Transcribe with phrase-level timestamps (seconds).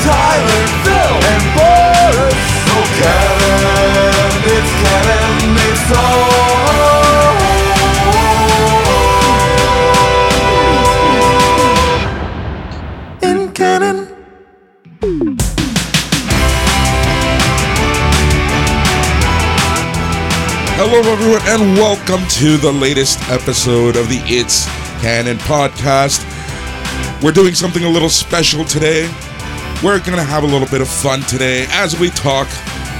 [0.00, 2.40] Tyler, Phil, and Boris.
[2.72, 6.42] Oh, Canon, it's Canon, it's all.
[13.22, 13.98] In Canon.
[20.74, 24.66] Hello, everyone, and welcome to the latest episode of the It's
[25.00, 26.24] Canon podcast.
[27.22, 29.08] We're doing something a little special today.
[29.82, 32.46] We're going to have a little bit of fun today as we talk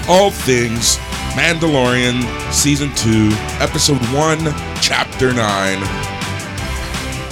[0.08, 0.96] all things
[1.36, 3.28] Mandalorian Season 2,
[3.62, 4.38] Episode 1,
[4.80, 5.36] Chapter 9.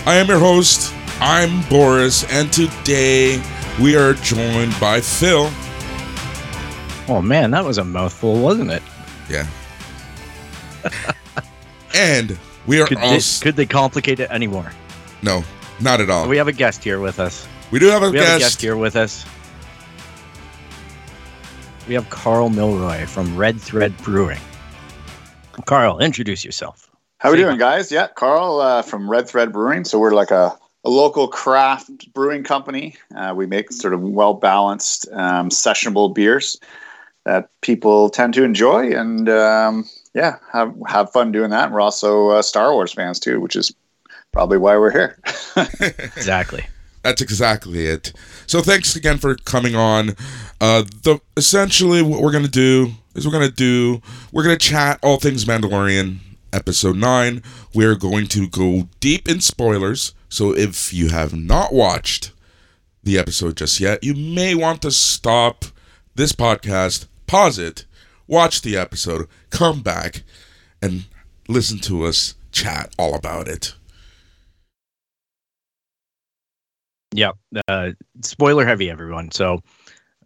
[0.06, 3.42] I am your host, I'm Boris, and today
[3.80, 5.50] we are joined by Phil.
[7.08, 8.84] Oh man, that was a mouthful, wasn't it?
[9.28, 9.48] Yeah.
[11.96, 14.70] and we are Could, they, could they complicate it anymore?
[15.22, 15.42] No,
[15.80, 16.28] not at all.
[16.28, 17.48] We have a guest here with us.
[17.72, 18.28] We do have a We guest.
[18.28, 19.26] have a guest here with us.
[21.90, 24.38] We have Carl Milroy from Red Thread Brewing.
[25.64, 26.88] Carl, introduce yourself.
[27.18, 27.90] How we Say doing, guys?
[27.90, 29.84] Yeah, Carl uh, from Red Thread Brewing.
[29.84, 32.94] So we're like a, a local craft brewing company.
[33.16, 36.60] Uh, we make sort of well balanced, um, sessionable beers
[37.24, 41.72] that people tend to enjoy, and um, yeah, have have fun doing that.
[41.72, 43.74] We're also uh, Star Wars fans too, which is
[44.30, 45.18] probably why we're here.
[45.80, 46.64] Exactly.
[47.02, 48.12] That's exactly it.
[48.46, 50.10] So thanks again for coming on.
[50.60, 54.02] Uh, the essentially what we're gonna do is we're gonna do
[54.32, 56.18] we're gonna chat all things Mandalorian
[56.52, 57.42] episode nine.
[57.74, 60.14] We're going to go deep in spoilers.
[60.28, 62.32] So if you have not watched
[63.02, 65.64] the episode just yet, you may want to stop
[66.14, 67.86] this podcast, pause it,
[68.26, 70.22] watch the episode, come back,
[70.82, 71.06] and
[71.48, 73.74] listen to us chat all about it.
[77.14, 77.36] Yep.
[77.68, 77.90] Uh,
[78.22, 79.30] spoiler heavy, everyone.
[79.32, 79.62] So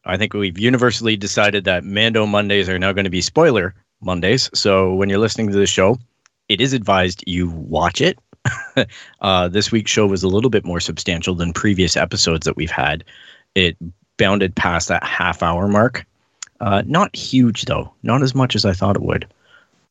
[0.05, 4.51] I think we've universally decided that Mando Mondays are now going to be spoiler Mondays.
[4.55, 5.99] So when you're listening to the show,
[6.49, 8.19] it is advised you watch it.
[9.23, 12.71] uh, this week's show was a little bit more substantial than previous episodes that we've
[12.71, 13.03] had.
[13.55, 13.77] It
[14.19, 16.05] bounded past that half hour mark.
[16.61, 19.27] Uh, not huge, though, not as much as I thought it would.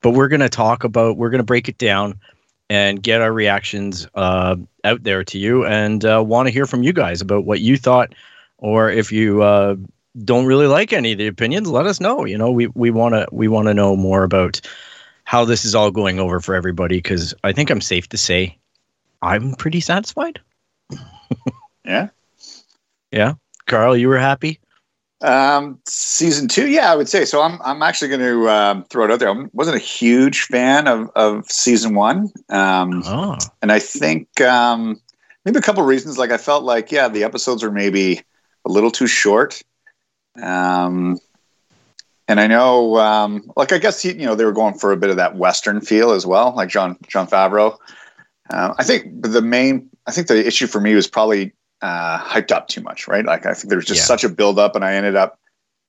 [0.02, 2.20] But we're going to talk about, we're going to break it down
[2.70, 6.84] and get our reactions uh, out there to you and uh, want to hear from
[6.84, 8.14] you guys about what you thought
[8.58, 9.76] or if you uh,
[10.24, 13.14] don't really like any of the opinions let us know you know we we want
[13.14, 14.62] to we want to know more about
[15.26, 18.58] how this is all going over for everybody because i think i'm safe to say
[19.22, 20.40] i'm pretty satisfied.
[21.86, 22.10] Yeah.
[23.12, 23.34] yeah.
[23.66, 24.60] Carl you were happy
[25.24, 27.42] Um, season two, yeah, I would say so.
[27.42, 29.30] I'm I'm actually going to um, throw it out there.
[29.30, 32.30] I wasn't a huge fan of of season one.
[32.50, 35.00] Um, oh and I think um,
[35.46, 36.18] maybe a couple reasons.
[36.18, 38.22] Like I felt like yeah, the episodes are maybe
[38.66, 39.62] a little too short.
[40.42, 41.18] Um,
[42.28, 45.10] and I know, um, like I guess you know they were going for a bit
[45.10, 47.78] of that Western feel as well, like Jon Jon Favreau.
[48.50, 52.52] Uh, I think the main, I think the issue for me was probably uh, hyped
[52.52, 53.26] up too much, right?
[53.26, 54.06] Like I think there was just Yeah.
[54.08, 55.40] such a build up, and I ended up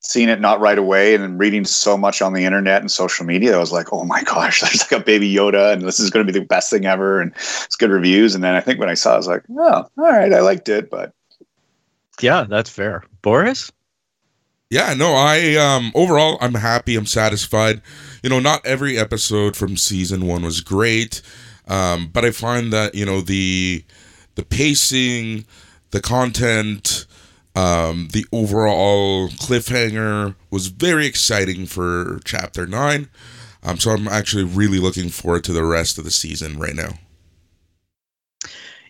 [0.01, 3.55] seeing it not right away, and reading so much on the internet and social media.
[3.55, 6.25] I was like, oh my gosh, there's like a baby Yoda, and this is going
[6.27, 8.35] to be the best thing ever, and it's good reviews.
[8.35, 10.41] And then I think when I saw, it, I was like, oh, all right, I
[10.41, 11.13] liked it, but
[12.21, 13.71] yeah that's fair boris
[14.69, 17.81] Yeah, no, I um overall I'm happy, I'm satisfied.
[18.23, 21.21] You know, not every episode from season 1 was great,
[21.67, 23.83] um but I find that, you know, the
[24.35, 25.45] the pacing,
[25.91, 27.05] the content,
[27.55, 33.09] um the overall cliffhanger was very exciting for chapter 9.
[33.63, 36.99] Um so I'm actually really looking forward to the rest of the season right now.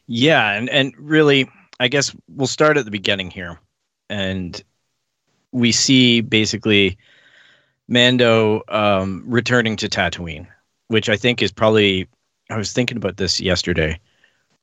[0.07, 1.50] Yeah, and and really,
[1.80, 3.59] I guess we'll start at the beginning here,
[4.09, 4.62] and
[5.51, 6.97] we see basically
[7.88, 10.47] Mando um, returning to Tatooine,
[10.88, 12.07] which I think is probably.
[12.50, 14.00] I was thinking about this yesterday.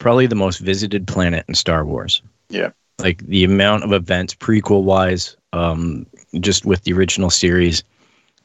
[0.02, 2.22] Probably the most visited planet in Star Wars.
[2.48, 2.70] Yeah.
[2.98, 6.06] Like the amount of events prequel wise, um,
[6.40, 7.84] just with the original series,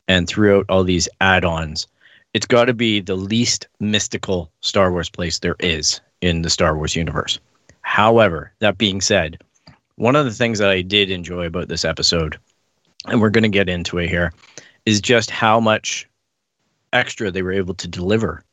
[0.07, 1.88] and throughout all these add-ons,
[2.36, 6.77] it's got to be the least mystical Star Wars place there is in the Star
[6.77, 7.39] Wars universe.
[7.81, 9.42] However, that being said,
[9.95, 12.38] one of the things that I did enjoy about this episode,
[13.07, 14.31] and we're going to get into it here,
[14.86, 16.07] is just how much
[16.94, 18.44] extra they were able to deliver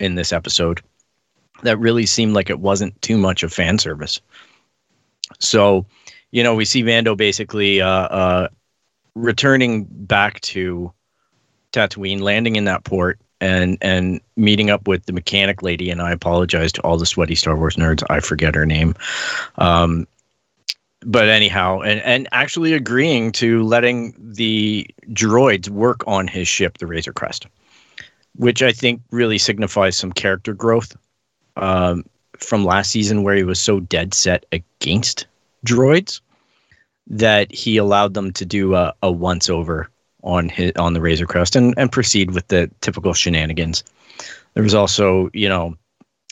[0.00, 0.80] in this episode
[1.64, 4.20] that really seemed like it wasn't too much of fan service.
[5.40, 5.86] So,
[6.30, 8.48] you know, we see Mando basically uh, uh,
[9.14, 10.92] returning back to
[11.72, 15.90] Tatooine, landing in that port, and and meeting up with the mechanic lady.
[15.90, 18.02] And I apologize to all the sweaty Star Wars nerds.
[18.08, 18.94] I forget her name.
[19.56, 20.06] Um,
[21.04, 26.86] but anyhow, and and actually agreeing to letting the droids work on his ship, the
[26.86, 27.46] Razor Crest,
[28.36, 30.96] which I think really signifies some character growth
[31.56, 32.04] um,
[32.38, 35.26] from last season, where he was so dead set against
[35.66, 36.20] droids
[37.06, 39.88] that he allowed them to do a, a once over
[40.22, 43.84] on his on the Razor Crest and and proceed with the typical shenanigans.
[44.54, 45.76] There was also, you know,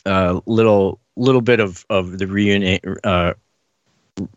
[0.05, 3.33] a little little bit of of the reunion uh,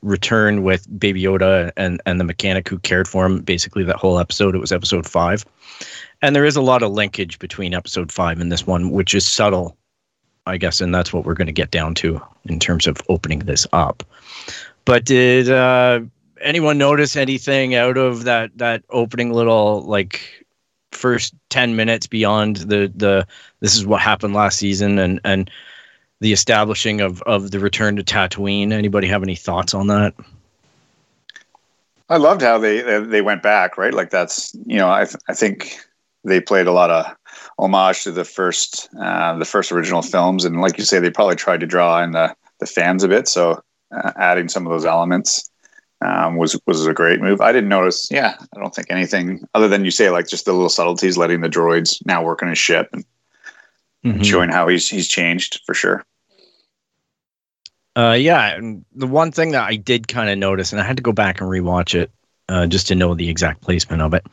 [0.03, 3.41] return with Baby Yoda and and the mechanic who cared for him.
[3.41, 4.55] Basically, that whole episode.
[4.55, 5.45] It was episode five,
[6.23, 9.27] and there is a lot of linkage between episode five and this one, which is
[9.27, 9.77] subtle,
[10.47, 13.41] I guess, and that's what we're going to get down to in terms of opening
[13.41, 14.03] this up.
[14.85, 16.01] But did uh,
[16.41, 20.45] anyone notice anything out of that that opening little like
[20.93, 23.27] first 10 minutes beyond the the
[23.61, 25.51] this is what happened last season and and
[26.21, 28.73] the establishing of of the return to Tatooine.
[28.73, 30.15] Anybody have any thoughts on that?
[32.09, 33.93] I loved how they they went back, right?
[33.93, 35.79] Like that's you know I th- I think
[36.25, 37.07] they played a lot of
[37.59, 41.37] homage to the first uh, the first original films, and like you say, they probably
[41.37, 43.29] tried to draw in the the fans a bit.
[43.29, 45.51] So uh, adding some of those elements
[46.01, 47.41] um, was was a great move.
[47.41, 48.11] I didn't notice.
[48.11, 51.41] Yeah, I don't think anything other than you say like just the little subtleties, letting
[51.41, 53.05] the droids now work on his ship and
[54.05, 54.23] mm-hmm.
[54.23, 56.05] showing how he's he's changed for sure.
[57.97, 60.99] Uh, yeah, and the one thing that I did kind of notice, and I had
[60.99, 62.11] to go back and rewatch it
[62.47, 64.27] uh, just to know the exact placement of it,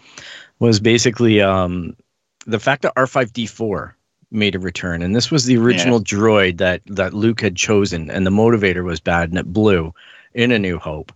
[0.60, 1.96] was basically um,
[2.46, 3.96] the fact that R five D four
[4.32, 6.04] made a return, and this was the original yeah.
[6.04, 9.94] droid that that Luke had chosen, and the motivator was bad, and it blew
[10.34, 11.12] in A New Hope,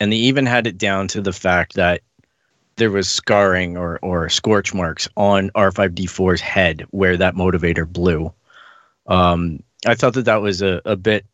[0.00, 2.02] and they even had it down to the fact that
[2.76, 8.32] there was scarring or or scorch marks on R5D4's head where that motivator blew.
[9.06, 11.24] Um, I thought that that was a, a bit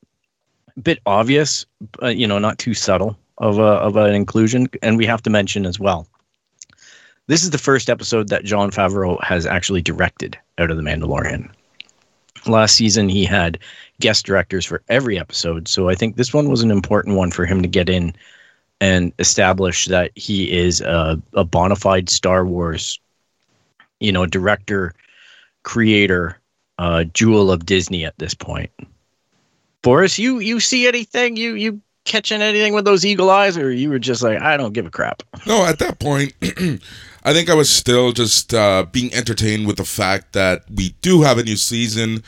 [0.83, 4.69] bit obvious, but you know, not too subtle of a of an inclusion.
[4.83, 6.07] And we have to mention as well.
[7.29, 11.51] This is the first episode that Jon Favreau has actually directed out of The Mandalorian.
[12.47, 13.59] Last season, he had
[14.01, 17.47] guest directors for every episode, so I think this one was an important one for
[17.47, 18.13] him to get in
[18.81, 22.99] and establish that he is a, a bona fide Star Wars,
[24.01, 24.93] you know, director,
[25.63, 26.41] creator,
[26.79, 28.71] uh, jewel of Disney at this point.
[29.83, 31.37] Boris, you you see anything?
[31.37, 34.73] You you catching anything with those eagle eyes, or you were just like, I don't
[34.73, 35.23] give a crap?
[35.47, 36.33] No, at that point,
[37.25, 41.23] I think I was still just uh, being entertained with the fact that we do
[41.23, 42.23] have a new season.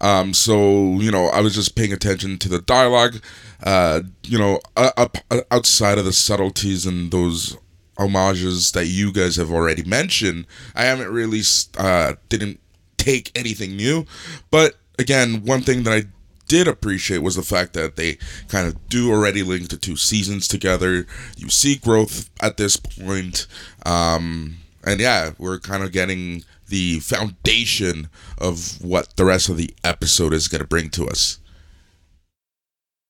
[0.00, 3.22] Um, so you know, I was just paying attention to the dialogue.
[3.62, 5.08] Uh, you know, uh,
[5.50, 7.56] outside of the subtleties and those
[7.98, 11.40] homages that you guys have already mentioned, I haven't really
[11.78, 12.60] uh, didn't
[12.98, 14.04] take anything new.
[14.50, 16.04] But again, one thing that I
[16.48, 20.48] did appreciate was the fact that they kind of do already link the two seasons
[20.48, 21.06] together.
[21.36, 23.46] You see growth at this point.
[23.84, 29.70] Um, and yeah, we're kind of getting the foundation of what the rest of the
[29.84, 31.38] episode is going to bring to us.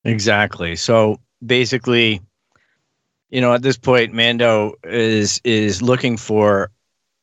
[0.04, 0.76] Exactly.
[0.76, 2.20] So basically,
[3.30, 6.70] you know, at this point, Mando is is looking for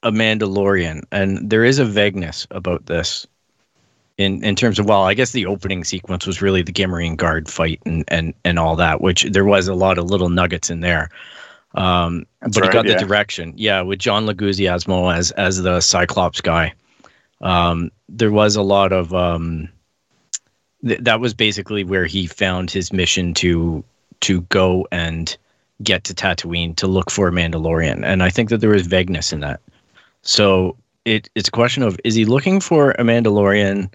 [0.04, 3.26] a Mandalorian, and there is a vagueness about this.
[4.18, 7.50] In, in terms of well, I guess the opening sequence was really the Gamorrean guard
[7.50, 10.82] fight and, and and all that, which there was a lot of little nuggets in
[10.82, 11.10] there.
[11.76, 12.94] Um, but right, it got yeah.
[12.94, 16.74] the direction, yeah, with John Leguizamo as as the Cyclops guy.
[17.42, 19.70] Um, there was a lot of um,
[20.86, 23.84] th- that was basically where he found his mission to
[24.22, 25.36] to go and
[25.82, 29.34] get to Tatooine to look for a Mandalorian, and I think that there was vagueness
[29.34, 29.60] in that.
[30.22, 33.92] So it it's a question of is he looking for a Mandalorian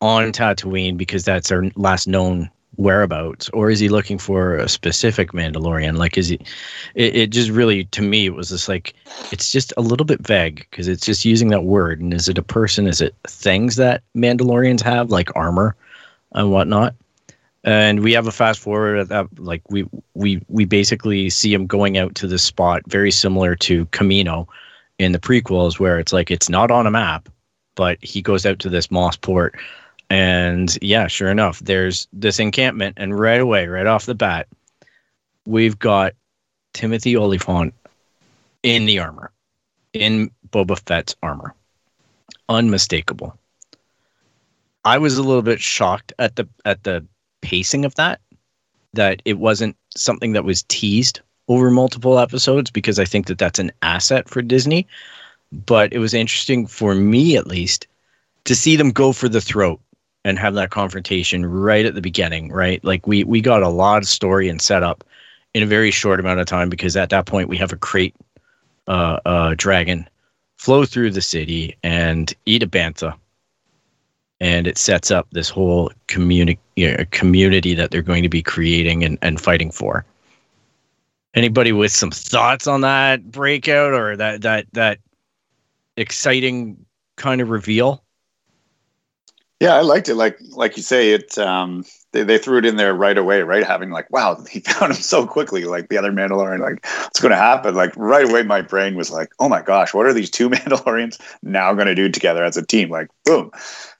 [0.00, 5.32] on Tatooine because that's our last known whereabouts or is he looking for a specific
[5.32, 5.96] mandalorian?
[5.96, 6.38] Like is he
[6.94, 8.94] it, it just really to me it was just like
[9.32, 12.00] it's just a little bit vague because it's just using that word.
[12.00, 12.86] And is it a person?
[12.86, 15.74] Is it things that mandalorians have like armor
[16.32, 16.94] and whatnot?
[17.64, 21.66] And we have a fast forward at that like we we we basically see him
[21.66, 24.46] going out to this spot very similar to Kamino
[24.98, 27.28] in the prequels where it's like it's not on a map
[27.74, 29.54] but he goes out to this moss port
[30.10, 34.46] and yeah, sure enough, there's this encampment, and right away, right off the bat,
[35.46, 36.14] we've got
[36.74, 37.74] Timothy Olyphant
[38.62, 39.32] in the armor,
[39.92, 41.54] in Boba Fett's armor.
[42.48, 43.36] Unmistakable.
[44.84, 47.04] I was a little bit shocked at the at the
[47.42, 48.20] pacing of that,
[48.92, 53.58] that it wasn't something that was teased over multiple episodes because I think that that's
[53.58, 54.86] an asset for Disney.
[55.52, 57.86] But it was interesting for me, at least,
[58.44, 59.80] to see them go for the throat
[60.26, 62.50] and have that confrontation right at the beginning.
[62.50, 65.04] Right, like we we got a lot of story and setup
[65.54, 68.12] in a very short amount of time because at that point we have a krayt
[68.88, 70.06] uh, uh, dragon
[70.58, 73.14] flow through the city and eat a bantha.
[74.40, 78.42] And it sets up this whole community you know, community that they're going to be
[78.42, 80.04] creating and, and fighting for.
[81.34, 84.98] Anybody with some thoughts on that breakout or that that that
[85.96, 86.84] exciting
[87.16, 88.02] kind of reveal
[89.60, 90.16] Yeah, I liked it.
[90.16, 93.64] Like like you say, it um they, they threw it in there right away, right?
[93.64, 97.36] Having like, wow, he found him so quickly, like the other Mandalorian, like what's gonna
[97.36, 97.74] happen?
[97.74, 101.18] Like right away my brain was like, oh my gosh, what are these two Mandalorians
[101.42, 102.90] now gonna do together as a team?
[102.90, 103.50] Like boom.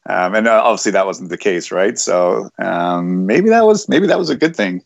[0.09, 1.99] Um, and uh, obviously that wasn't the case, right?
[1.99, 4.83] So um, maybe that was maybe that was a good thing.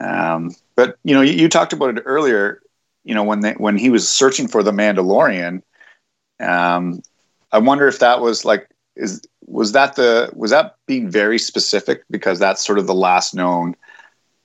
[0.00, 2.60] Um, but you know, you, you talked about it earlier.
[3.04, 5.62] You know, when they, when he was searching for the Mandalorian,
[6.40, 7.02] um,
[7.52, 12.04] I wonder if that was like is was that the was that being very specific
[12.10, 13.76] because that's sort of the last known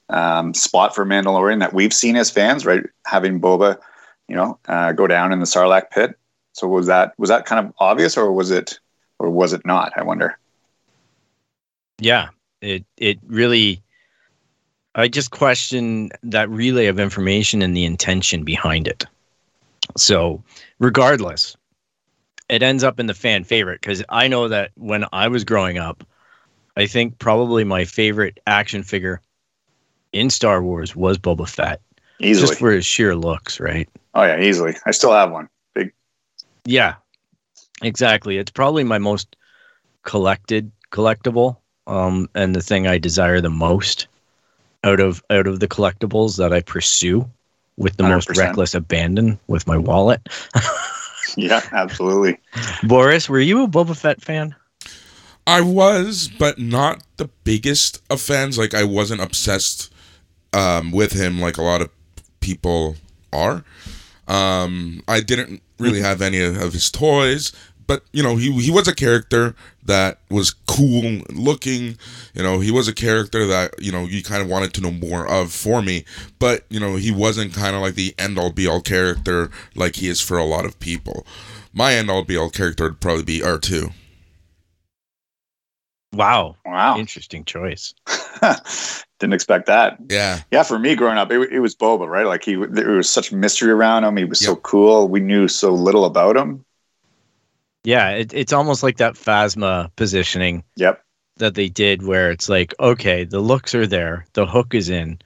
[0.09, 2.83] um, spot for Mandalorian that we've seen as fans, right?
[3.05, 3.79] Having Boba,
[4.27, 6.17] you know, uh, go down in the Sarlacc pit.
[6.53, 8.79] So was that was that kind of obvious, or was it,
[9.19, 9.93] or was it not?
[9.95, 10.37] I wonder.
[11.99, 12.29] yeah
[12.61, 13.81] it it really
[14.95, 19.05] i just question that relay of information and the intention behind it
[19.97, 20.43] so
[20.79, 21.55] regardless
[22.51, 25.79] it ends up in the fan favorite because i know that when i was growing
[25.79, 26.03] up
[26.77, 29.19] i think probably my favorite action figure
[30.13, 31.81] in star wars was boba fett
[32.19, 32.47] Easily.
[32.47, 34.75] just for his sheer looks right oh yeah, easily.
[34.85, 35.49] I still have one.
[35.73, 35.93] Big.
[36.65, 36.95] Yeah,
[37.81, 38.37] exactly.
[38.37, 39.35] It's probably my most
[40.03, 44.07] collected collectible, um, and the thing I desire the most
[44.83, 47.29] out of out of the collectibles that I pursue
[47.77, 48.37] with the most 100%.
[48.37, 50.27] reckless abandon with my wallet.
[51.37, 52.39] Yeah, absolutely.
[52.83, 54.55] Boris, were you a Boba Fett fan?
[55.47, 58.57] I was, but not the biggest of fans.
[58.57, 59.93] Like I wasn't obsessed
[60.53, 61.89] um, with him like a lot of
[62.39, 62.95] people
[63.33, 63.63] are.
[64.27, 67.51] Um, I didn't really have any of, of his toys,
[67.91, 71.97] but you know, he he was a character that was cool looking.
[72.33, 74.91] You know, he was a character that you know you kind of wanted to know
[74.91, 76.05] more of for me.
[76.39, 79.97] But you know, he wasn't kind of like the end all be all character like
[79.97, 81.25] he is for a lot of people.
[81.73, 83.89] My end all be all character would probably be R two.
[86.13, 86.97] Wow, Wow.
[86.97, 87.93] interesting choice.
[89.19, 89.97] Didn't expect that.
[90.09, 90.39] Yeah.
[90.49, 92.25] Yeah, for me growing up, it, it was Boba, right?
[92.25, 94.15] Like he, there was such mystery around him.
[94.15, 95.07] He was so cool.
[95.09, 96.63] We knew so little about him.
[97.83, 101.03] Yeah, it, it's almost like that Phasma positioning Yep.
[101.37, 105.19] that they did where it's like, okay, the looks are there, the hook is in,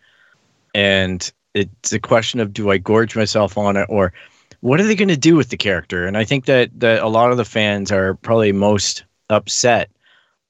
[0.73, 4.13] and it's a question of do I gorge myself on it or
[4.61, 6.07] what are they going to do with the character?
[6.07, 9.89] And I think that that a lot of the fans are probably most upset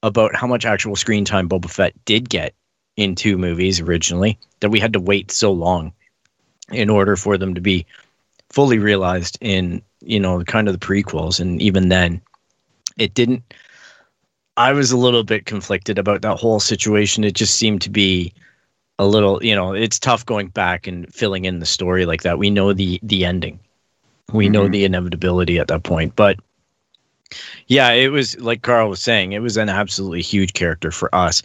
[0.03, 2.53] about how much actual screen time Boba Fett did get
[2.95, 5.91] in two movies originally that we had to wait so long
[6.71, 7.85] in order for them to be
[8.49, 12.21] fully realized in you know kind of the prequels and even then
[12.97, 13.43] it didn't
[14.57, 17.23] I was a little bit conflicted about that whole situation.
[17.25, 18.33] It just seemed to be
[18.99, 22.39] a little, you know, it's tough going back and filling in the story like that.
[22.39, 23.59] We know the the ending.
[24.31, 24.71] We know Mhm.
[24.71, 26.15] the inevitability at that point.
[26.15, 26.39] But
[27.67, 31.43] yeah, it was like Carl was saying, it was an absolutely huge character for us.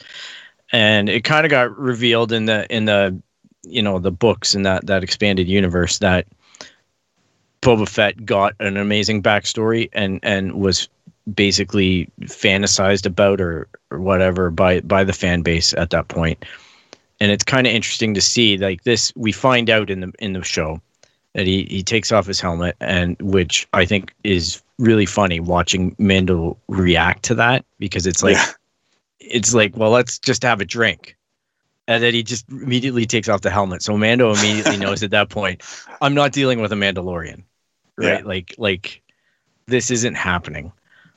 [0.73, 3.21] And it kind of got revealed in the in the
[3.65, 6.27] you know, the books in that that expanded universe that
[7.63, 10.89] Boba Fett got an amazing backstory and and was
[11.35, 16.45] basically fantasized about or, or whatever by by the fan base at that point.
[17.21, 20.33] And it's kind of interesting to see like this we find out in the in
[20.33, 20.81] the show
[21.35, 25.95] that he he takes off his helmet and which I think is really funny watching
[25.99, 28.53] Mando react to that because it's like Yeah.
[29.21, 31.17] it's like well let's just have a drink.
[31.89, 33.83] And then he just immediately takes off the helmet.
[33.83, 35.63] So Mando immediately knows at that point,
[36.01, 37.43] I'm not dealing with a Mandalorian.
[38.01, 38.21] Right?
[38.21, 38.27] Yeah.
[38.27, 39.03] Like like
[39.67, 40.73] this isn't happening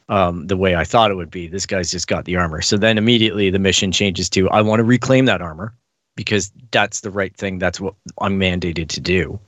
[0.10, 1.48] um, the way I thought it would be.
[1.48, 2.62] This guy's just got the armor.
[2.62, 5.74] So then immediately the mission changes to I want to reclaim that armor
[6.16, 7.60] because that's the right thing.
[7.60, 9.40] That's what I'm mandated to do.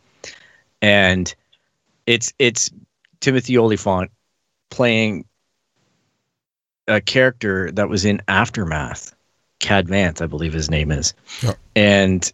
[0.82, 1.34] And
[2.06, 2.70] it's it's
[3.20, 4.12] Timothy Olyphant
[4.70, 5.26] playing
[6.88, 9.16] a character that was in Aftermath,
[9.60, 11.14] Cobb Vanth, I believe his name is.
[11.42, 11.54] Yeah.
[11.76, 12.32] And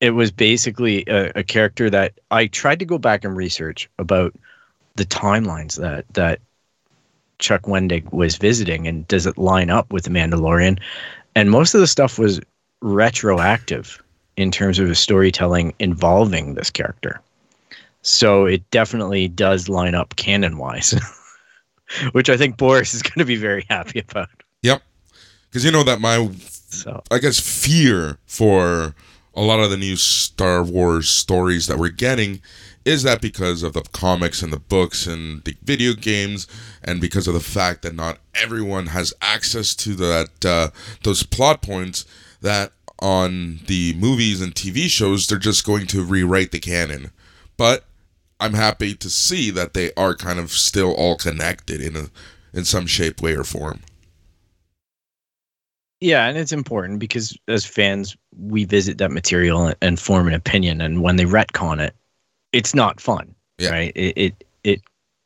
[0.00, 4.34] it was basically a, a character that I tried to go back and research about
[4.96, 6.40] the timelines that that
[7.38, 10.78] Chuck Wendig was visiting and does it line up with the Mandalorian?
[11.34, 12.40] And most of the stuff was
[12.80, 14.02] retroactive
[14.36, 17.20] in terms of the storytelling involving this character.
[18.02, 20.94] So it definitely does line up canon wise,
[22.12, 24.28] which I think Boris is going to be very happy about.
[24.62, 24.82] Yep.
[25.48, 28.94] Because you know that my, So I guess, fear for
[29.36, 32.40] a lot of the new Star Wars stories that we're getting
[32.86, 36.46] is that because of the comics and the books and the video games,
[36.82, 40.70] and because of the fact that not everyone has access to that uh,
[41.02, 42.06] those plot points,
[42.40, 47.10] that on the movies and TV shows they're just going to rewrite the canon.
[47.56, 47.84] But
[48.40, 52.06] I'm happy to see that they are kind of still all connected in a
[52.54, 53.80] in some shape, way, or form.
[56.00, 60.34] Yeah, and it's important because as fans, we visit that material and, and form an
[60.34, 61.94] opinion, and when they retcon it,
[62.52, 63.70] it's not fun, Yeah.
[63.70, 63.92] right?
[63.94, 64.82] It, it it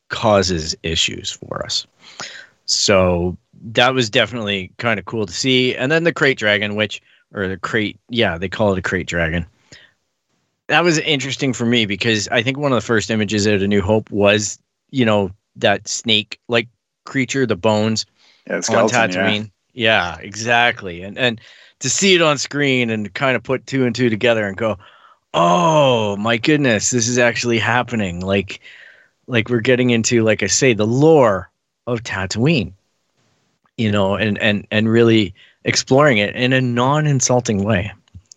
[0.09, 1.87] causes issues for us.
[2.65, 3.37] So
[3.73, 5.75] that was definitely kind of cool to see.
[5.75, 7.01] And then the krayt dragon, which
[7.33, 9.45] or the krayt, yeah, they call it a krayt dragon.
[10.67, 13.67] That was interesting for me because I think one of the first images out of
[13.67, 14.57] New Hope was,
[14.89, 16.67] you know, that snake like
[17.05, 18.05] creature, the bones
[18.47, 19.37] Yeah, the on skeleton, yeah.
[19.75, 19.81] Tatooine.
[19.83, 20.17] Yeah.
[20.19, 21.01] exactly.
[21.03, 21.41] And and
[21.79, 24.77] to see it on screen and kind of put two and two together and go,
[25.33, 28.19] oh my goodness, this is actually happening.
[28.19, 28.59] Like,
[29.27, 31.49] like we're getting into, like I say, the lore
[31.87, 32.73] of Tatooine.
[33.77, 35.33] You know, and and and really
[35.65, 37.91] exploring it in a non-insulting way.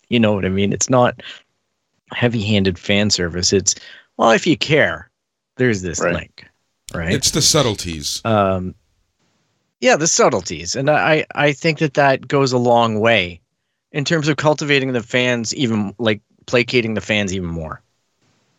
[0.09, 0.73] You know what I mean?
[0.73, 1.21] It's not
[2.13, 3.51] heavy-handed fan service.
[3.53, 3.75] It's
[4.17, 5.09] well, if you care,
[5.57, 6.13] there's this Right.
[6.15, 6.47] link,
[6.93, 7.13] right?
[7.13, 8.21] It's the subtleties.
[8.25, 8.73] um
[9.81, 13.39] yeah the subtleties and i i think that that goes a long way
[13.91, 17.81] in terms of cultivating the fans even like placating the fans even more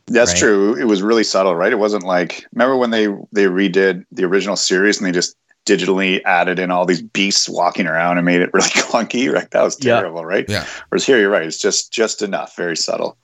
[0.08, 0.38] That's Right.
[0.38, 0.76] true.
[0.76, 1.72] It was really subtle, right?
[1.72, 5.34] It wasn't like remember when they they redid the original series and they just
[5.66, 9.32] digitally added in all these beasts walking around and made it really clunky.
[9.32, 9.50] Right?
[9.50, 9.96] That was Yeah.
[9.98, 10.48] terrible, right?
[10.48, 10.64] Yeah.
[10.88, 11.42] Whereas here, you're right.
[11.46, 13.16] It's just just enough, very subtle.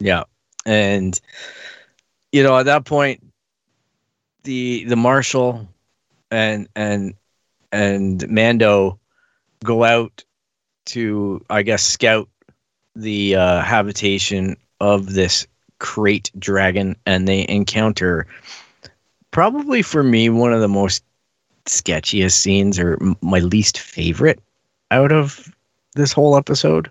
[0.00, 0.24] yeah
[0.66, 1.20] and
[2.32, 3.22] you know at that point
[4.44, 5.68] the the marshal
[6.30, 7.14] and and
[7.72, 8.98] and mando
[9.64, 10.24] go out
[10.86, 12.28] to i guess scout
[12.96, 15.46] the uh, habitation of this
[15.78, 18.26] krayt dragon and they encounter
[19.30, 21.04] probably for me one of the most
[21.66, 24.40] sketchiest scenes or my least favorite
[24.90, 25.54] out of
[25.94, 26.90] this whole episode.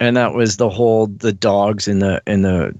[0.00, 2.76] And that was the whole the dogs in the in the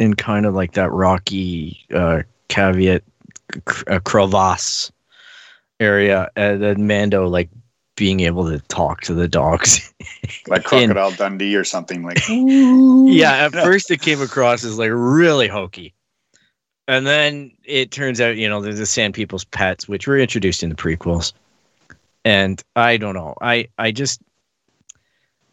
[0.00, 3.04] in kind of like that rocky uh caveat
[3.54, 4.90] c- uh, crevasse
[5.80, 7.50] area and then mando like
[7.96, 9.92] being able to talk to the dogs.
[10.48, 14.90] Like In- Crocodile Dundee or something like yeah at first it came across as like
[14.92, 15.92] really hokey.
[16.86, 20.62] And then it turns out you know there's the sand people's pets which were introduced
[20.62, 21.32] in the prequels.
[22.24, 23.34] And i don't know.
[23.40, 24.20] I i just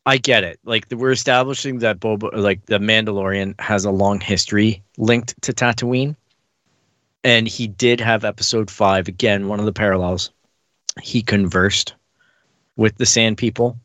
[0.06, 0.60] i get it.
[0.63, 6.15] Like we're establishing that boba like the mandalorian has a long history linked to tatooine
[7.24, 10.32] and he did have episode five again one of the parallels
[11.02, 11.94] he conversed
[12.76, 13.78] with the sand people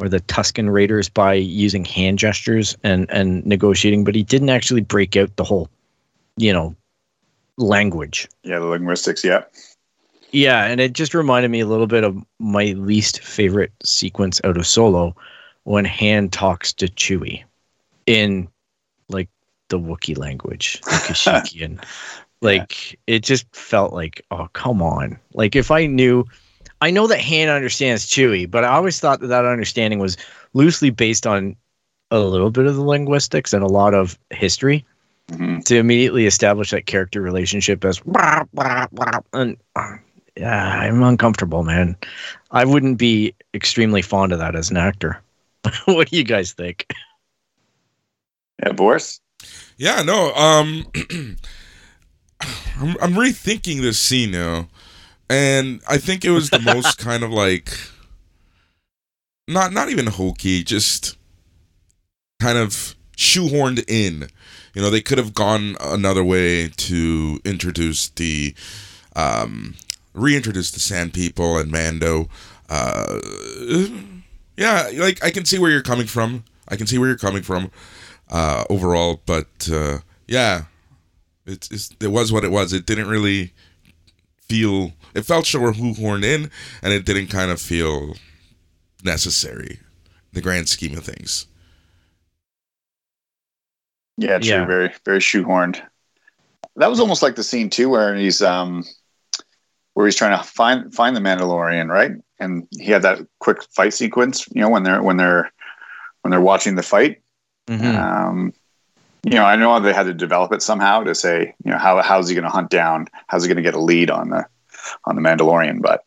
[0.00, 4.80] or the Tusken Raiders by using hand gestures and and negotiating, but he didn't actually
[4.80, 5.68] break out the whole,
[6.36, 6.74] you know,
[7.56, 8.28] language.
[8.44, 9.24] yeah, the linguistics.
[9.24, 9.44] Yeah,
[10.30, 14.56] Yeah, and it just reminded me a little bit of my least favorite sequence out
[14.56, 15.16] of Solo
[15.64, 17.42] when Han talks to Chewie
[18.06, 18.48] in
[19.08, 19.28] like
[19.68, 21.82] the Wookiee language, the Kashyyykian.
[22.40, 25.18] Like it just felt like, oh come on!
[25.34, 26.24] Like if I knew,
[26.80, 30.16] I know that Han understands Chewie, but I always thought that that understanding was
[30.54, 31.56] loosely based on
[32.10, 34.84] a little bit of the linguistics and a lot of history
[35.30, 35.62] Mhm.
[35.64, 39.96] to immediately establish that character relationship as "Wah, wah, wah," and uh,
[40.36, 41.96] yeah, I'm uncomfortable, man.
[42.52, 45.20] I wouldn't be extremely fond of that as an actor.
[45.86, 46.86] what do you guys think?
[48.62, 49.20] yeah, Boris.
[49.76, 50.32] Yeah, no.
[50.34, 50.86] Um,
[52.40, 54.68] I'm I'm rethinking this scene now,
[55.28, 57.76] and I think it was the most kind of like
[59.46, 61.16] not not even hokey, just
[62.40, 64.28] kind of shoehorned in.
[64.74, 68.54] You know, they could have gone another way to introduce the
[69.16, 69.74] um
[70.14, 72.28] reintroduce the Sand People and Mando.
[72.68, 73.18] Uh,
[74.56, 76.44] yeah, like I can see where you're coming from.
[76.68, 77.70] I can see where you're coming from
[78.30, 79.20] uh, overall.
[79.24, 80.64] But uh, yeah,
[81.48, 82.72] it's, it's it was what it was.
[82.72, 83.52] It didn't really
[84.48, 84.92] feel.
[85.14, 86.50] It felt shoehorned in,
[86.82, 88.14] and it didn't kind of feel
[89.02, 89.80] necessary.
[89.80, 91.46] in The grand scheme of things.
[94.16, 94.48] Yeah, true.
[94.50, 94.64] Yeah.
[94.66, 95.80] Very, very shoehorned.
[96.76, 98.84] That was almost like the scene too, where he's um,
[99.94, 102.12] where he's trying to find find the Mandalorian, right?
[102.38, 104.46] And he had that quick fight sequence.
[104.52, 105.52] You know, when they're when they're
[106.22, 107.22] when they're watching the fight.
[107.68, 107.94] Mhm.
[107.94, 108.52] Um,
[109.24, 112.00] you know, I know they had to develop it somehow to say, you know, how
[112.02, 113.06] how's he going to hunt down?
[113.26, 114.46] How's he going to get a lead on the
[115.04, 115.82] on the Mandalorian?
[115.82, 116.02] But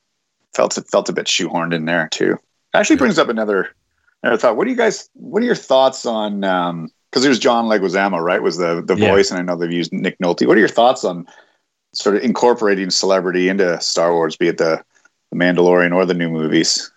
[0.54, 2.38] felt felt a bit shoehorned in there too.
[2.74, 3.76] Actually, brings up another
[4.24, 4.56] another thought.
[4.58, 5.10] What do you guys?
[5.14, 6.44] What are your thoughts on?
[6.44, 8.42] Um, because there's John Leguizamo, right?
[8.42, 9.10] Was the the Yeah.
[9.10, 10.48] voice, and I know they've used Nick Nolte.
[10.48, 11.28] What are your thoughts on
[11.94, 14.82] sort of incorporating celebrity into Star Wars, be it the
[15.32, 16.90] the Mandalorian or the new movies?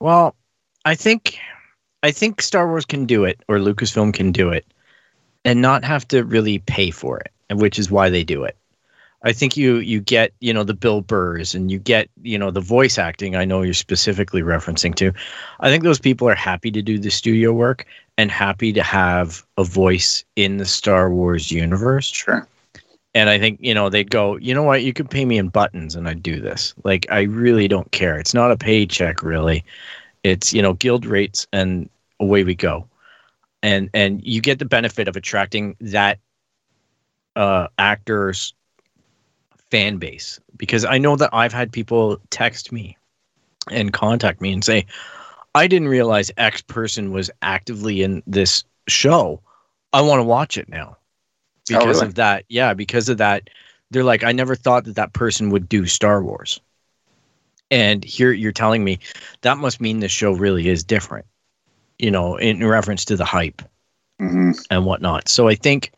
[0.00, 0.34] Well,
[0.84, 1.38] I think
[2.04, 4.66] I think Star Wars can do it, or Lucasfilm can do it,
[5.42, 8.58] and not have to really pay for it, and which is why they do it.
[9.22, 12.50] I think you you get you know the Bill Burrs and you get you know
[12.50, 13.36] the voice acting.
[13.36, 15.12] I know you're specifically referencing to.
[15.60, 17.86] I think those people are happy to do the studio work
[18.18, 22.10] and happy to have a voice in the Star Wars universe.
[22.10, 22.46] Sure.
[23.14, 25.48] And I think, you know, they'd go, you know what, you could pay me in
[25.48, 26.74] buttons and I'd do this.
[26.82, 28.18] Like, I really don't care.
[28.18, 29.64] It's not a paycheck, really.
[30.24, 31.88] It's, you know, guild rates and
[32.24, 32.88] away we go.
[33.62, 36.18] And and you get the benefit of attracting that
[37.36, 38.54] uh actor's
[39.70, 40.40] fan base.
[40.56, 42.96] Because I know that I've had people text me
[43.70, 44.86] and contact me and say,
[45.54, 49.40] I didn't realize X person was actively in this show.
[49.92, 50.96] I want to watch it now
[51.72, 52.06] Oh, because really?
[52.08, 52.44] of that.
[52.48, 53.48] Yeah, because of that.
[53.90, 56.60] They're like, I never thought that that person would do Star Wars.
[57.70, 58.98] And here you're telling me
[59.40, 61.26] that must mean the show really is different,
[61.98, 63.62] you know, in reference to the hype
[64.18, 65.28] hmm and whatnot.
[65.28, 65.92] So I think,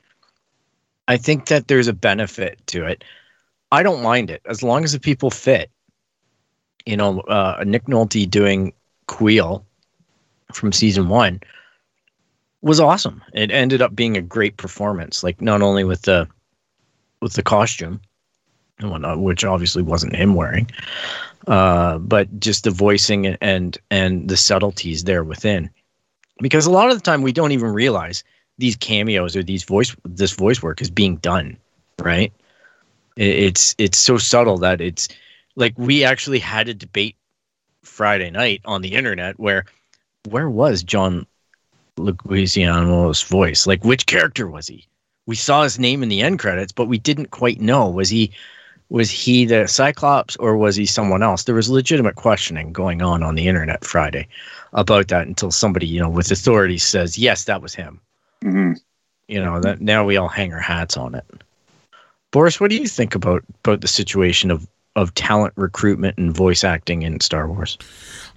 [1.09, 3.04] I think that there's a benefit to it.
[3.72, 5.70] I don't mind it as long as the people fit.
[6.87, 8.72] You know, uh, Nick Nolte doing
[9.09, 9.62] Kuiil
[10.52, 11.40] from season one
[12.62, 13.22] was awesome.
[13.32, 15.22] It ended up being a great performance.
[15.22, 16.28] Like not only with the
[17.20, 18.00] with the costume
[18.78, 20.70] and whatnot, which obviously wasn't him wearing,
[21.46, 25.70] uh, but just the voicing and and the subtleties there within.
[26.40, 28.22] Because a lot of the time we don't even realize
[28.59, 31.57] these cameos or these voice this voice work is being done,
[32.01, 32.33] right?
[33.16, 35.09] It's it's so subtle that it's
[35.57, 37.16] like we actually had a debate
[37.83, 39.64] Friday night on the internet where
[40.29, 41.27] where was John
[41.96, 43.66] Leguizamo's voice?
[43.66, 44.87] Like which character was he?
[45.27, 47.88] We saw his name in the end credits, but we didn't quite know.
[47.88, 48.33] Was he
[48.88, 51.44] was he the Cyclops or was he someone else?
[51.44, 54.29] There was legitimate questioning going on on the internet Friday
[54.72, 58.01] about that until somebody, you know, with authority says, "Yes, that was him."
[58.42, 58.72] hmm
[59.29, 61.25] You know, that now we all hang our hats on it.
[62.31, 66.64] Boris, what do you think about about the situation of of talent recruitment and voice
[66.64, 67.77] acting in Star Wars?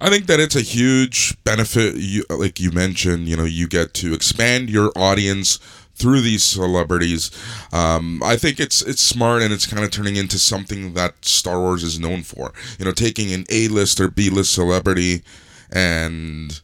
[0.00, 1.96] I think that it's a huge benefit.
[1.96, 5.58] You like you mentioned, you know, you get to expand your audience
[6.00, 7.30] through these celebrities.
[7.72, 11.60] Um, I think it's it's smart and it's kind of turning into something that Star
[11.60, 12.52] Wars is known for.
[12.78, 15.22] You know, taking an A list or B list celebrity
[15.70, 16.60] and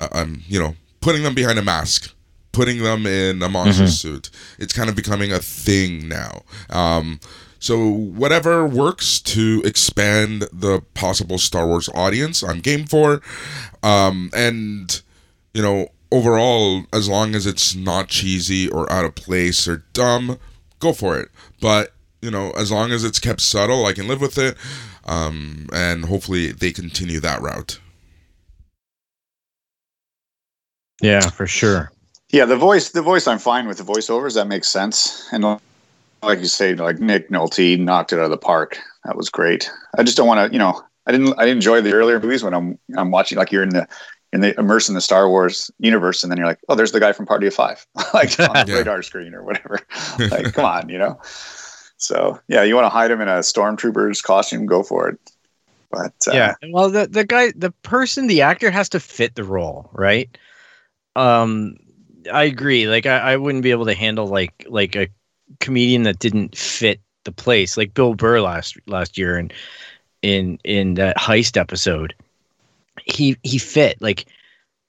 [0.00, 2.14] uh, um, you know, putting them behind a mask.
[2.52, 4.28] Putting them in a monster suit.
[4.58, 6.42] It's kind of becoming a thing now.
[6.68, 7.20] Um,
[7.60, 13.22] so whatever works to expand the possible Star Wars audience, I'm game for.
[13.84, 15.00] Um, and
[15.54, 20.38] you know, overall, as long as it's not cheesy or out of place or dumb,
[20.78, 21.30] go for it.
[21.60, 21.92] But
[22.22, 24.56] you know, as long as it's kept subtle, I can live with it.
[25.06, 27.80] Um, and hopefully they continue that route.
[31.00, 31.90] Yeah, for sure.
[32.28, 34.34] Yeah, the voice, the voice, I'm fine with the voiceovers.
[34.34, 35.28] That makes sense.
[35.32, 35.42] And
[36.22, 38.78] like you say, like Nick Nolte knocked it out of the park.
[39.04, 39.70] That was great.
[39.96, 42.44] I just don't want to, you know, I didn't, I didn't enjoy the earlier movies
[42.44, 43.88] when I'm, I'm watching like you're in the,
[44.32, 47.00] in the immersed in the Star Wars universe, and then you're like, oh, there's the
[47.00, 48.78] guy from Party of Five, like on the Yeah.
[48.78, 49.80] radar screen or whatever.
[50.30, 51.18] like, come on, you know.
[51.96, 55.18] So yeah, you want to hide him in a stormtrooper's costume, go for it.
[55.90, 56.54] But uh, yeah.
[56.70, 60.28] Well, the the guy, the person, the actor has to fit the role, right?
[61.16, 61.76] Um,
[62.32, 62.86] I agree.
[62.86, 65.08] Like, I, I wouldn't be able to handle like like a
[65.58, 69.52] comedian that didn't fit the place, like Bill Burr last last year and
[70.22, 72.14] in in that heist episode.
[73.04, 74.26] He he fit like,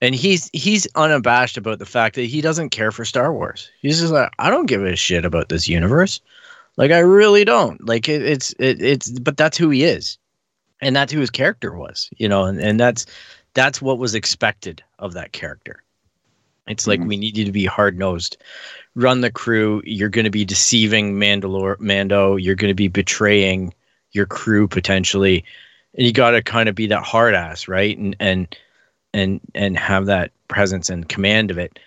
[0.01, 3.69] and he's he's unabashed about the fact that he doesn't care for Star Wars.
[3.81, 6.19] He's just like, I don't give a shit about this universe.
[6.77, 7.85] Like, I really don't.
[7.85, 10.17] Like, it, it's it, it's, but that's who he is
[10.81, 13.05] and that's who his character was you know and, and that's
[13.53, 15.83] that's what was expected of that character
[16.67, 17.07] it's like Mhm.
[17.07, 18.37] we need you to be hard-nosed
[18.95, 23.73] run the crew you're going to be deceiving mandalore mando you're going to be betraying
[24.11, 25.45] your crew potentially
[25.95, 27.97] and you got to kind of be that hard ass right?
[27.97, 28.58] And and
[29.13, 31.80] and and have that presence and command of it.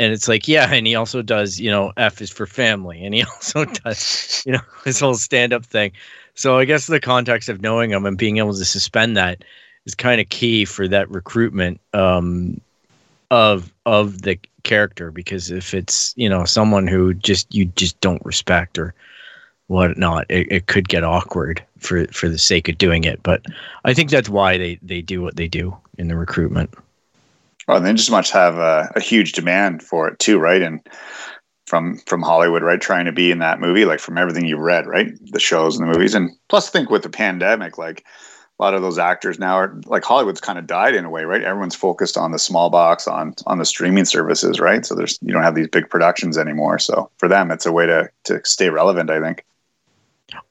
[0.00, 3.14] And it's like yeah and he also does you know f is for family and
[3.14, 5.92] he also does you know his whole stand-up thing.
[6.34, 9.42] So i guess the context of knowing him and being able to suspend that
[9.88, 12.60] is kind of key for that recruitment um,
[13.30, 15.10] of of the character.
[15.10, 18.94] Because if it's you know someone who just you just don't respect or
[19.68, 23.42] whatnot it, it could get awkward for for the sake of doing it but
[23.84, 26.74] i think that's why they they do what they do in the recruitment
[27.68, 30.62] well, they just must have a, a, huge demand for it too, right?
[30.62, 30.80] And
[31.66, 34.86] from from Hollywood, right, trying to be in that movie, like from everything you've read,
[34.86, 38.06] right, the shows and the movies, and plus, think with the pandemic, like
[38.58, 41.24] a lot of those actors now are like Hollywood's kind of died in a way,
[41.24, 41.44] right?
[41.44, 44.86] Everyone's focused on the small box, on on the streaming services, right?
[44.86, 46.78] So there's you don't have these big productions anymore.
[46.78, 49.44] So for them, it's a way to to stay relevant, I think.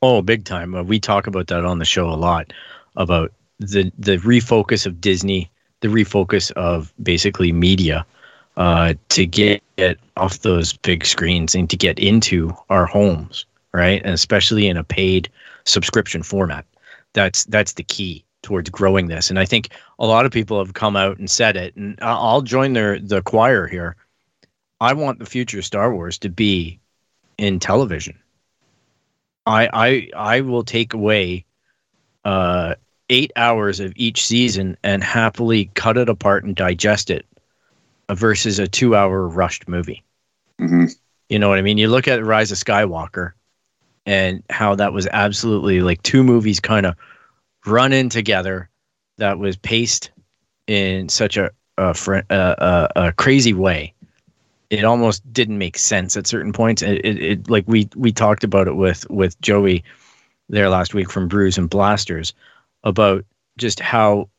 [0.01, 0.75] Oh, big time!
[0.75, 2.53] Uh, we talk about that on the show a lot
[2.95, 5.49] about the the refocus of Disney
[5.81, 8.05] the refocus of basically media
[8.57, 9.61] uh, to get
[10.15, 14.01] off those big screens and to get into our homes, right?
[14.03, 15.29] And especially in a paid
[15.65, 16.65] subscription format.
[17.13, 19.29] That's that's the key towards growing this.
[19.29, 22.41] And I think a lot of people have come out and said it, and I'll
[22.41, 23.95] join their the choir here.
[24.79, 26.79] I want the future of Star Wars to be
[27.37, 28.17] in television.
[29.47, 31.45] I I I will take away
[32.25, 32.75] uh,
[33.09, 37.25] eight hours of each season and happily cut it apart and digest it
[38.11, 40.03] versus a two hour rushed movie.
[40.59, 40.85] Mm-hmm.
[41.29, 41.77] You know what I mean?
[41.77, 43.33] You look at Rise of Skywalker
[44.05, 46.95] and how that was absolutely like two movies kind of
[47.65, 48.69] run in together
[49.17, 50.11] that was paced
[50.67, 51.95] in such a, a,
[52.29, 53.93] a, a crazy way.
[54.69, 56.81] It almost didn't make sense at certain points.
[56.81, 59.83] It, it, it like we we talked about it with with Joey
[60.49, 62.33] there last week from Brews and Blasters
[62.83, 63.25] about
[63.57, 64.29] just how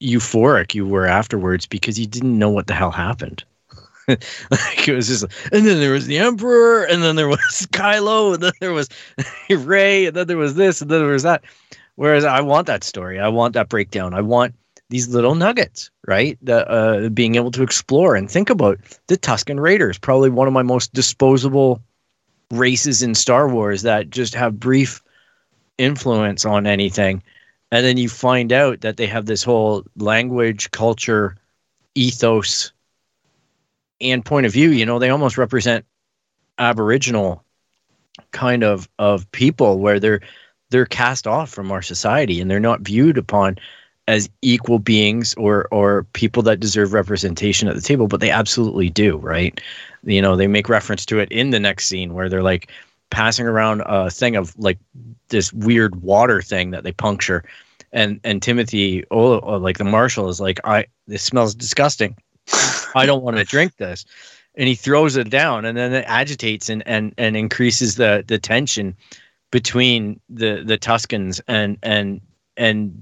[0.00, 3.44] euphoric you were afterwards because you didn't know what the hell happened.
[4.08, 7.38] like it was just, and then there was the Emperor, and then there was
[7.72, 8.88] Kylo, and then there was
[9.50, 11.42] Rey, and then there was this, and then there was that.
[11.96, 14.54] Whereas I want that story, I want that breakdown, I want
[14.88, 16.38] these little nuggets, right?
[16.42, 20.52] The uh, being able to explore and think about the Tusken Raiders, probably one of
[20.52, 21.80] my most disposable
[22.50, 25.02] races in Star Wars that just have brief
[25.78, 27.22] influence on anything
[27.70, 31.36] and then you find out that they have this whole language, culture,
[31.94, 32.72] ethos,
[34.00, 34.70] and point of view.
[34.70, 35.84] You know, they almost represent
[36.58, 37.44] Aboriginal
[38.30, 40.20] kind of of people where they're
[40.70, 43.56] they're cast off from our society and they're not viewed upon
[44.08, 48.88] as equal beings or or people that deserve representation at the table but they absolutely
[48.88, 49.60] do right?
[50.04, 52.70] You know they make reference to it in the next scene where they're like
[53.10, 54.78] passing around a thing of like
[55.28, 57.44] this weird water thing that they puncture.
[57.92, 62.16] And and timothy oh, like the marshal is like i this smells disgusting.
[62.94, 64.04] I don't want to drink this.
[64.56, 68.38] And he throws it down and then it agitates and and and increases the the
[68.38, 68.96] tension
[69.50, 72.20] between the the tuskens and and
[72.56, 72.92] and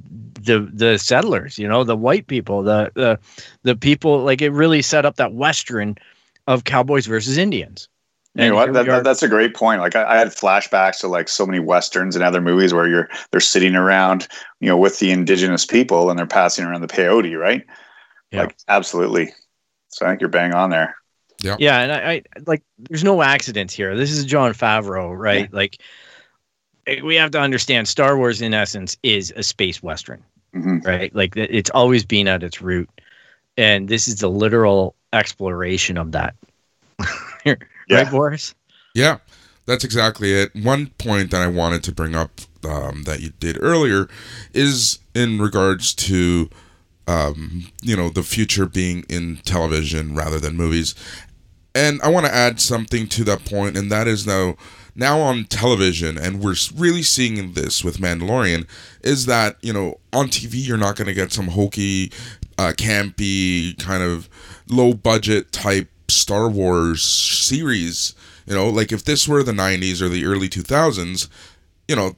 [0.40, 3.18] the the settlers you know the white people the the
[3.62, 5.96] the people like it really set up that western
[6.46, 7.88] of cowboys versus indians
[8.36, 8.72] you know what?
[8.72, 9.80] That, that, that's a great point.
[9.80, 13.08] Like I, I, had flashbacks to like so many westerns and other movies where you're
[13.30, 14.26] they're sitting around,
[14.58, 17.64] you know, with the indigenous people and they're passing around the peyote, right?
[18.32, 18.40] Yeah.
[18.42, 19.32] Like absolutely.
[19.88, 20.96] So I think you're bang on there.
[21.40, 21.56] Yeah.
[21.60, 23.96] Yeah, and I, I like there's no accidents here.
[23.96, 25.42] This is Jon Favreau, right?
[25.42, 25.56] Yeah.
[25.56, 25.80] Like
[27.02, 30.22] we have to understand Star Wars in essence is a space western,
[30.54, 30.78] mm-hmm.
[30.80, 31.14] right?
[31.14, 32.88] Like it's always been at its root,
[33.56, 36.34] and this is the literal exploration of that.
[37.44, 37.54] yeah.
[37.90, 38.54] right, Boris?
[38.94, 39.18] Yeah,
[39.66, 40.54] that's exactly it.
[40.54, 42.30] One point that I wanted to bring up
[42.64, 44.08] um, that you did earlier
[44.52, 46.48] is in regards to
[47.06, 50.94] um, you know the future being in television rather than movies,
[51.74, 54.56] and I want to add something to that point, and that is now
[54.94, 58.66] now on television, and we're really seeing this with Mandalorian,
[59.02, 62.12] is that you know on TV you're not going to get some hokey,
[62.58, 64.28] uh, campy kind of
[64.68, 68.14] low budget type Star Wars series.
[68.46, 71.28] You know, like if this were the 90s or the early 2000s,
[71.88, 72.14] you know,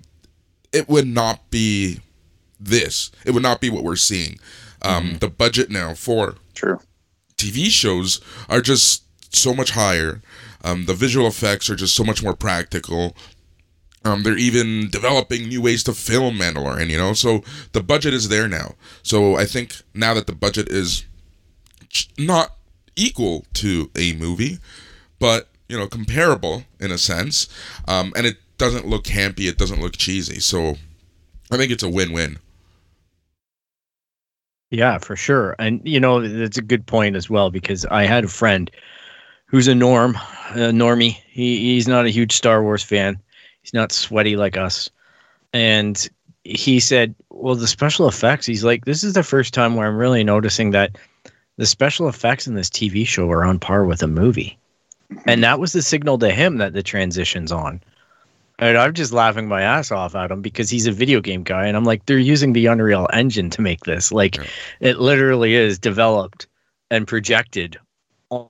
[0.73, 2.01] it would not be
[2.59, 3.11] this.
[3.25, 4.39] It would not be what we're seeing.
[4.83, 5.19] Um, mm-hmm.
[5.19, 6.81] The budget now for True.
[7.37, 10.21] TV shows are just so much higher.
[10.65, 13.17] Um, the visual effects are just so much more practical.
[14.05, 17.13] Um, they're even developing new ways to film Mandalorian, you know?
[17.13, 17.43] So
[17.73, 18.75] the budget is there now.
[19.03, 21.05] So I think now that the budget is
[22.19, 22.57] not
[22.95, 24.59] equal to a movie,
[25.19, 27.49] but you know comparable in a sense.
[27.87, 29.49] Um, and it doesn't look campy.
[29.49, 30.41] It doesn't look cheesy.
[30.41, 30.77] So
[31.51, 32.39] I think it's a win-win.
[34.71, 35.55] Yeah, for sure.
[35.59, 38.71] And you know, that's a good point as well because I had a friend
[39.47, 40.17] who's a norm,
[40.51, 41.19] a normie.
[41.29, 43.19] He he's not a huge Star Wars fan.
[43.63, 44.91] He's not sweaty like us,
[45.53, 46.09] and
[46.45, 49.97] he said, "Well, the special effects." He's like, "This is the first time where I'm
[49.97, 50.97] really noticing that
[51.57, 54.59] the special effects in this TV show are on par with a movie,"
[55.27, 57.81] and that was the signal to him that the transition's on.
[58.59, 61.67] And I'm just laughing my ass off at him because he's a video game guy,
[61.67, 64.11] and I'm like, they're using the Unreal Engine to make this.
[64.11, 64.45] Like, Yeah.
[64.81, 66.47] it literally is developed
[66.91, 67.77] and projected
[68.31, 68.49] on,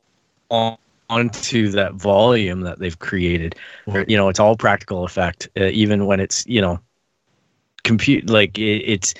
[0.49, 0.77] on
[1.09, 3.55] onto that volume that they've created.
[4.09, 6.81] You know, it's all practical effect, uh, even when it's you know,
[7.85, 9.15] compute like it, it's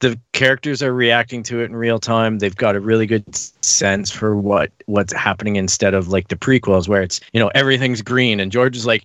[0.00, 2.38] the characters are reacting to it in real time.
[2.38, 3.24] They've got a really good
[3.64, 8.02] sense for what what's happening instead of like the prequels where it's you know everything's
[8.02, 9.04] green and George is like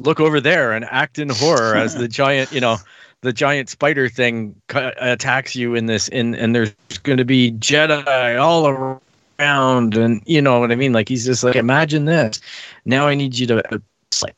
[0.00, 2.76] look over there and act in horror as the giant, you know,
[3.22, 8.40] the giant spider thing attacks you in this, in and there's going to be Jedi
[8.40, 9.00] all
[9.38, 10.92] around, and you know what I mean.
[10.92, 12.40] Like he's just like, imagine this.
[12.84, 13.74] Now I need you to.
[13.74, 13.78] uh,
[14.10, 14.36] sell it."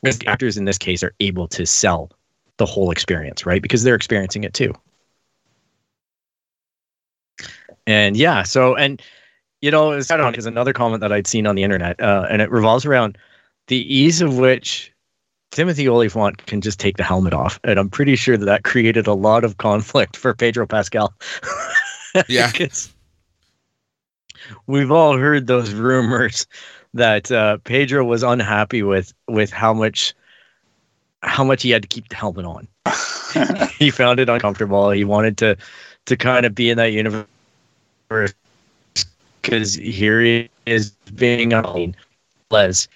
[0.00, 2.10] Whereas the actors in this case are able to sell
[2.56, 3.60] the whole experience, right?
[3.60, 4.72] Because they're experiencing it too.
[7.86, 9.00] And yeah, so and
[9.60, 12.26] you know, it's kind of is another comment that I'd seen on the internet, uh,
[12.30, 13.18] and it revolves around
[13.66, 14.92] the ease of which
[15.50, 19.06] Timothy Olyphant can just take the helmet off, and I'm pretty sure that that created
[19.06, 21.12] a lot of conflict for Pedro Pascal.
[22.26, 22.50] Yeah.
[22.50, 22.92] Because
[24.66, 26.46] we've all heard those rumors
[26.94, 30.14] that uh, Pedro was unhappy with with how much
[31.22, 32.68] how much he had to keep the helmet on.
[33.78, 34.90] he found it uncomfortable.
[34.90, 35.56] He wanted to
[36.06, 38.34] to kind of be in that universe
[39.42, 41.94] because here he is being on
[42.50, 42.88] Les.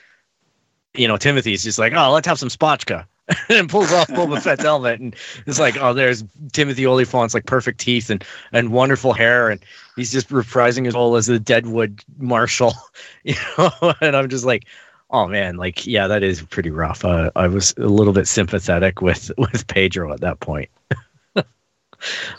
[0.95, 3.05] You know, Timothy's just like, oh, let's have some spotchka.
[3.49, 7.81] and pulls off Boba Fett's helmet, and it's like, oh, there's Timothy Olyphant's like perfect
[7.81, 9.65] teeth and and wonderful hair, and
[9.97, 12.75] he's just reprising his role as the Deadwood Marshal,
[13.25, 13.95] you know.
[14.01, 14.67] And I'm just like,
[15.11, 17.05] oh man, like yeah, that is pretty rough.
[17.05, 20.71] Uh, I was a little bit sympathetic with with Pedro at that point,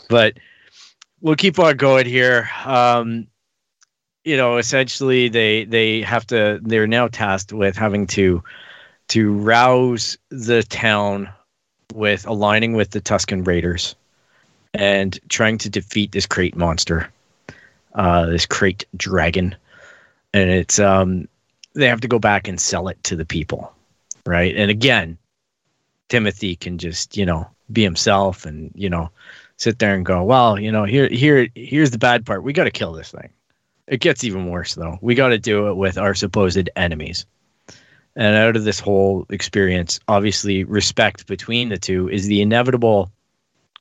[0.08, 0.38] but
[1.20, 2.48] we'll keep on going here.
[2.64, 3.26] Um,
[4.24, 6.60] you know, essentially, they they have to.
[6.62, 8.42] They're now tasked with having to
[9.08, 11.28] to rouse the town
[11.94, 13.94] with aligning with the Tusken Raiders
[14.74, 17.08] and trying to defeat this krayt monster,
[17.96, 19.56] uh, this krayt dragon,
[20.32, 21.26] and it's um
[21.74, 23.72] they have to go back and sell it to the people,
[24.24, 24.54] right?
[24.56, 25.18] And again,
[26.08, 29.10] Timothy can just you know be himself and you know
[29.56, 32.42] sit there and go, well, you know, here here here's the bad part.
[32.42, 33.30] We got to kill this thing.
[33.86, 34.98] It gets even worse though.
[35.00, 37.24] We got to do it with our supposed enemies.
[38.16, 43.10] And out of this whole experience, obviously, respect between the two is the inevitable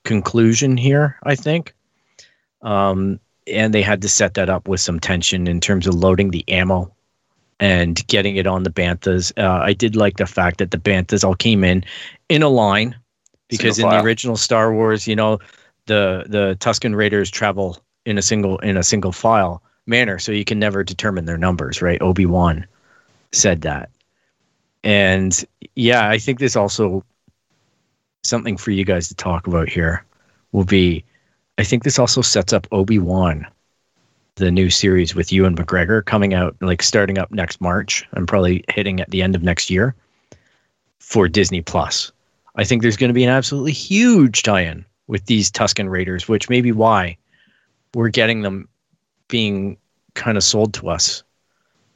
[0.03, 1.73] conclusion here, I think.
[2.61, 6.31] Um, and they had to set that up with some tension in terms of loading
[6.31, 6.91] the ammo
[7.59, 9.31] and getting it on the banthas.
[9.37, 11.83] Uh, I did like the fact that the banthas all came in
[12.29, 12.95] in a line
[13.47, 15.39] because in the original Star Wars, you know,
[15.85, 20.45] the the Tusken Raiders travel in a single in a single file manner, so you
[20.45, 22.01] can never determine their numbers, right?
[22.01, 22.65] Obi Wan
[23.31, 23.89] said that,
[24.83, 27.03] and yeah, I think this also
[28.23, 30.03] something for you guys to talk about here
[30.51, 31.03] will be.
[31.57, 33.47] I think this also sets up Obi Wan,
[34.35, 38.65] the new series with Ewan McGregor coming out like starting up next March and probably
[38.69, 39.95] hitting at the end of next year
[40.99, 42.11] for Disney Plus.
[42.55, 46.49] I think there's going to be an absolutely huge tie-in with these Tusken Raiders, which
[46.49, 47.17] may be why
[47.93, 48.67] we're getting them
[49.27, 49.77] being
[50.13, 51.23] kind of sold to us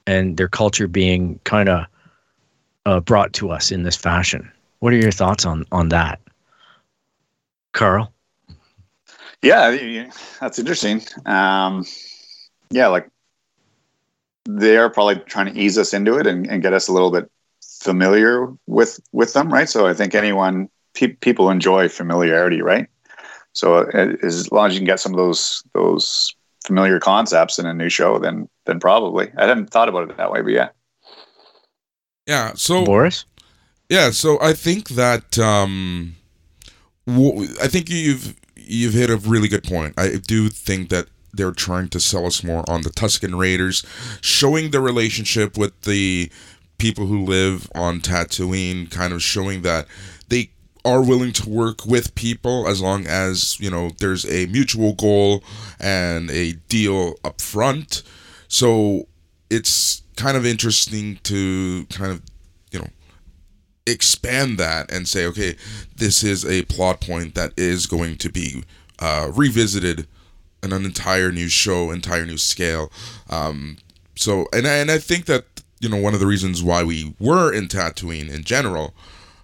[0.07, 1.85] and their culture being kind of
[2.85, 4.49] uh, brought to us in this fashion.
[4.79, 6.19] What are your thoughts on on that,
[7.73, 8.13] Carl?
[9.41, 10.09] Yeah,
[10.41, 11.01] that's interesting.
[11.25, 11.85] Um,
[12.71, 13.09] yeah, like
[14.47, 17.11] they are probably trying to ease us into it and, and get us a little
[17.11, 17.29] bit
[17.61, 19.69] familiar with with them, right?
[19.69, 22.87] So I think anyone pe- people enjoy familiarity, right?
[23.53, 26.35] So uh, as long as you can get some of those those
[26.65, 29.31] familiar concepts in a new show, then then probably.
[29.37, 30.69] I hadn't thought about it that way, but yeah.
[32.27, 32.53] Yeah.
[32.55, 33.25] So Boris?
[33.89, 36.15] Yeah, so I think that um,
[37.07, 38.38] w- I think you've
[38.69, 39.93] you've hit a really good point.
[39.97, 43.83] I do think that they're trying to sell us more on the Tusken Raiders,
[44.21, 46.31] showing the relationship with the
[46.77, 49.87] people who live on Tatooine, kind of showing that
[50.29, 50.51] they
[50.85, 55.43] are willing to work with people as long as you know there's a mutual goal
[55.79, 58.01] and a deal up front.
[58.47, 59.07] So
[59.49, 62.21] it's kind of interesting to kind of
[63.91, 65.55] expand that and say, okay,
[65.95, 68.63] this is a plot point that is going to be
[68.99, 70.07] uh, revisited
[70.61, 72.91] in an entire new show, entire new scale.
[73.29, 73.77] Um,
[74.15, 75.45] so, and I, and I think that
[75.79, 78.93] you know one of the reasons why we were in Tatooine in general.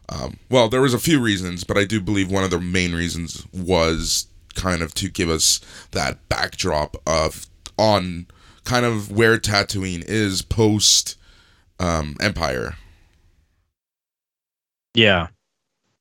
[0.08, 2.94] Um, well, there was a few reasons, but I do believe one of the main
[2.94, 5.60] reasons was kind of to give us
[5.92, 8.28] that backdrop of on
[8.66, 11.18] kind of where Tatooine is post
[11.80, 12.76] um, Empire.
[14.96, 15.28] Yeah,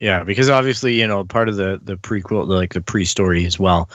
[0.01, 3.89] yeah, because obviously you know part of the the prequel, like the pre-story as well,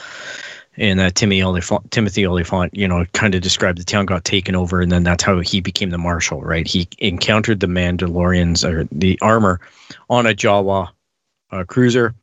[0.76, 4.54] and that Timothy Olyphant, Timothy Olyphant, you know, kind of described the town got taken
[4.54, 6.66] over, and then that's how he became the marshal, right?
[6.66, 9.60] He encountered the Mandalorians or the armor
[10.08, 10.88] on a Jawa
[11.50, 12.14] uh, cruiser,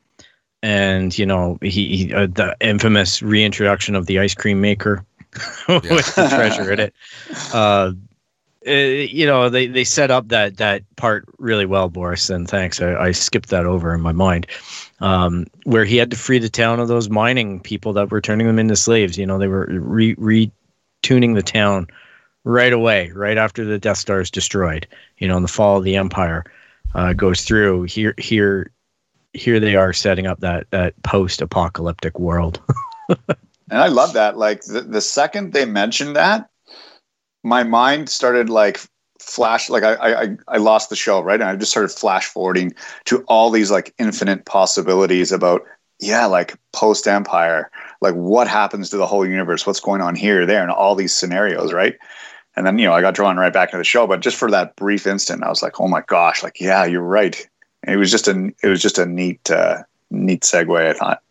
[0.62, 5.04] and you know he, he uh, the infamous reintroduction of the ice cream maker
[5.68, 6.94] with the treasure in it.
[8.68, 12.80] Uh, you know they, they set up that that part really well boris and thanks.
[12.80, 14.46] I, I skipped that over in my mind.
[15.00, 18.46] Um, where he had to free the town of those mining people that were turning
[18.46, 19.16] them into slaves.
[19.16, 21.86] You know they were re- retuning the town
[22.44, 24.86] right away right after the death star is destroyed.
[25.18, 26.44] You know in the fall of the empire
[26.94, 27.84] uh, goes through.
[27.84, 28.70] Here here
[29.32, 32.60] here they are setting up that that post-apocalyptic world.
[33.70, 34.38] And i love that.
[34.38, 36.48] Like the, the second they mentioned that
[37.48, 38.78] my mind started like
[39.18, 41.40] flash like I, I i lost the show right?
[41.40, 42.72] And i just started flash forwarding
[43.06, 45.62] to all these like infinite possibilities about
[46.00, 47.70] yeah like post empire
[48.00, 49.66] like what happens to the whole universe?
[49.66, 51.96] What's going on here there and all these scenarios right?
[52.54, 54.50] And then you know i got drawn right back into the show but just for
[54.50, 57.48] that brief instant i was like oh my gosh like yeah you're right.
[57.84, 61.22] And it was just a it was just a neat uh neat segue i thought.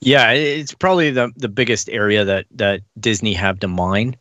[0.00, 4.16] Yeah it's probably the the biggest area that that disney have to mine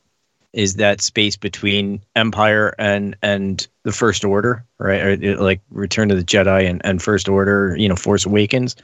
[0.57, 4.99] is that space between Empire and and the First Order, right?
[4.99, 8.75] Or like Return of the Jedi and, and First Order, you know, Force Awakens.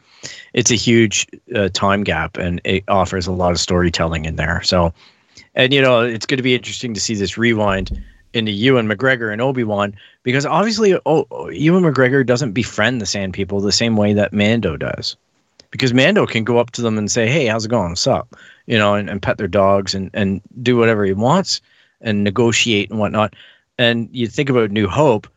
[0.54, 4.62] It's a huge uh, time gap, and it offers a lot of storytelling in there.
[4.62, 4.94] So,
[5.56, 8.04] and you know, it's going to be interesting to see this rewind
[8.36, 13.34] into Ewan McGregor and Obi Wan because obviously, oh, Ewan McGregor doesn't befriend the Sand
[13.34, 15.18] People the same way that Mando does.
[15.72, 17.90] Because Mando can go up to them and say, "Hey, how's it going?
[17.90, 18.36] What's up?"
[18.66, 21.62] You know, and, and pet their dogs and, and do whatever he wants
[22.02, 23.36] and negotiate and whatnot.
[23.78, 25.28] And you think about New Hope,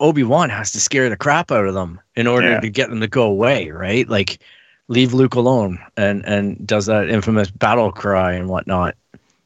[0.00, 2.60] Obi Wan has to scare the crap out of them in order yeah.
[2.60, 4.08] to get them to go away, right?
[4.08, 4.40] Like
[4.88, 8.94] leave Luke alone and and does that infamous battle cry and whatnot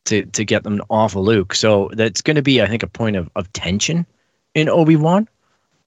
[0.07, 1.55] to to get them off of Luke.
[1.55, 4.07] So that's going to be, I think, a point of of tension
[4.55, 5.29] in Obi Wan,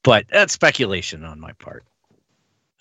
[0.03, 1.83] but that's speculation on my part.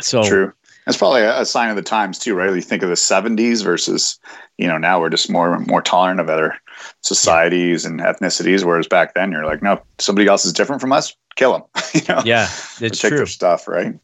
[0.01, 0.53] So true.
[0.87, 2.53] That's probably a, sign of the times too, right?
[2.53, 4.19] You think of the '70s versus,
[4.59, 6.57] you know, now we're just more more tolerant of other
[7.03, 8.65] societies and ethnicities.
[8.65, 11.63] Whereas back then, you're like, no, somebody else is different from us, kill them.
[11.95, 12.23] you know?
[12.25, 12.49] Yeah,
[12.81, 13.27] it's true.
[13.27, 13.95] Stuff, right?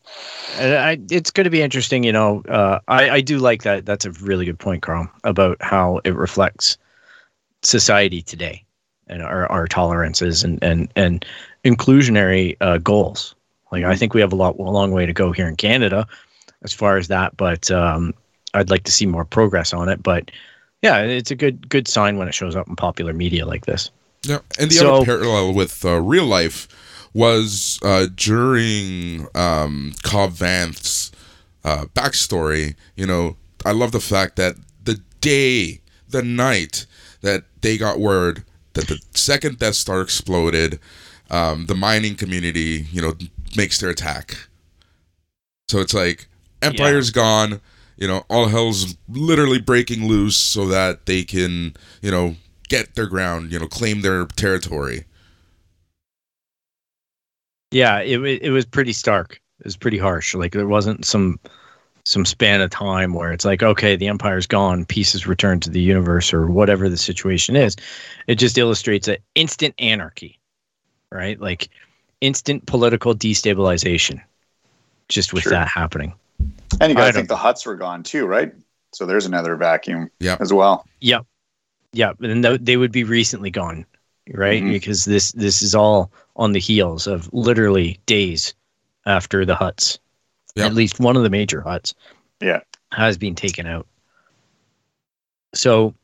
[0.59, 2.05] And I, it's going to be interesting.
[2.05, 3.85] You know, uh, I I do like that.
[3.85, 6.79] That's a really good point, Carl, about how it reflects
[7.63, 8.65] society today
[9.09, 11.25] and our, our tolerances and and and
[11.65, 13.35] inclusionary uh, goals.
[13.73, 13.99] Like I mm-hmm.
[13.99, 16.07] think we have a lot a long way to go here in Canada
[16.63, 18.15] as far as that, but um,
[18.55, 20.03] I'd like to see more progress on it.
[20.03, 20.31] But
[20.83, 23.91] yeah, it's a good good sign when it shows up in popular media like this.
[24.25, 26.69] Yeah, and the so, other parallel with uh, real life
[27.15, 31.13] was uh, during um, Cobb Vanth's
[31.65, 32.75] uh, backstory.
[32.97, 36.87] You know, I love the fact that the day, the night
[37.23, 38.45] that they got word
[38.79, 40.79] that the second Death Star exploded,
[41.31, 43.15] um, the mining community, you know,
[43.57, 44.49] makes their attack.
[45.69, 46.29] So it's like
[46.63, 47.15] Empire's yeah.
[47.15, 47.61] gone.
[47.97, 52.37] You know, all hell's literally breaking loose so that they can, you know,
[52.69, 55.05] get their ground, you know, claim their territory.
[57.71, 59.41] Yeah, it it was pretty stark.
[59.61, 60.35] It was pretty harsh.
[60.35, 61.41] Like there wasn't some
[62.05, 65.81] some span of time where it's like, okay, the empire's gone, pieces returned to the
[65.81, 67.77] universe, or whatever the situation is.
[68.27, 70.39] It just illustrates an instant anarchy,
[71.13, 71.39] right?
[71.39, 71.69] Like
[72.23, 74.23] instant political destabilization,
[75.09, 75.53] just with sure.
[75.53, 76.15] that happening.
[76.81, 78.53] And you got to think the Hutts were gone too, right?
[78.93, 80.41] So there's another vacuum yep.
[80.41, 80.87] as well.
[81.01, 81.27] Yep.
[81.93, 82.21] Yep.
[82.21, 83.85] And th- they would be recently gone,
[84.33, 84.63] right?
[84.63, 84.73] Mm-hmm.
[84.73, 88.55] Because this this is all on the heels of literally days
[89.07, 89.99] after the Hutts.
[90.55, 90.67] Yep.
[90.67, 91.95] At least one of the major Hutts.
[92.41, 92.61] Yeah.
[92.93, 93.87] Has been taken out.
[95.55, 95.95] So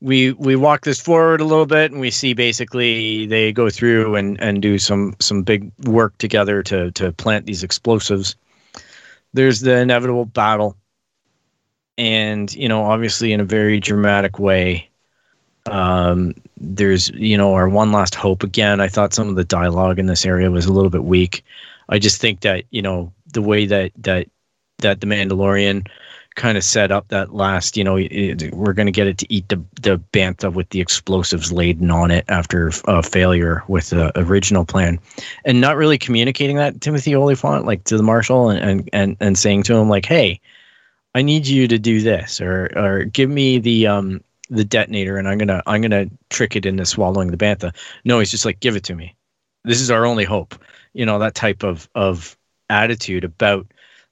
[0.00, 4.16] we we walk this forward a little bit and we see basically they go through
[4.16, 8.36] and and do some some big work together to to plant these explosives
[9.36, 10.76] there's the inevitable battle.
[11.98, 14.90] And you know obviously in a very dramatic way
[15.70, 18.42] um, there's you know our one last hope.
[18.42, 21.44] Again i thought some of the dialogue in this area was a little bit weak.
[21.88, 24.28] I just think that you know the way that that
[24.78, 25.86] that the mandalorian
[26.36, 29.32] kind of set up that last, you know, it, we're going to get it to
[29.32, 34.16] eat the the bantha with the explosives laden on it after uh, failure with the
[34.20, 35.00] original plan,
[35.44, 39.38] and not really communicating that Timothy Olyphant like to the marshal and and and, and
[39.38, 40.40] saying to him like, hey,
[41.14, 45.26] I need you to do this or or give me the um the detonator and
[45.26, 47.74] I'm gonna I'm gonna trick it into swallowing the bantha.
[48.04, 49.16] No, he's just like, give it to me.
[49.64, 50.54] This is our only hope.
[50.92, 52.36] You know that type of of
[52.68, 53.66] attitude about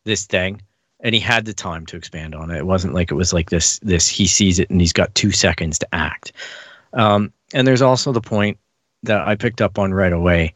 [0.04, 0.60] this thing
[1.04, 2.56] and he had the time to expand on it.
[2.56, 3.78] It wasn't like it was like this.
[3.80, 6.32] This he sees it and he's got two seconds to act.
[6.94, 8.58] Um, and there's also the point
[9.02, 10.54] that I picked up on right away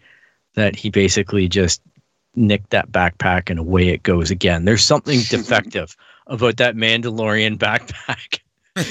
[0.54, 1.82] that he basically just
[2.34, 4.64] nicked that backpack and away it goes again.
[4.64, 5.94] There's something defective
[6.26, 8.40] about that Mandalorian backpack.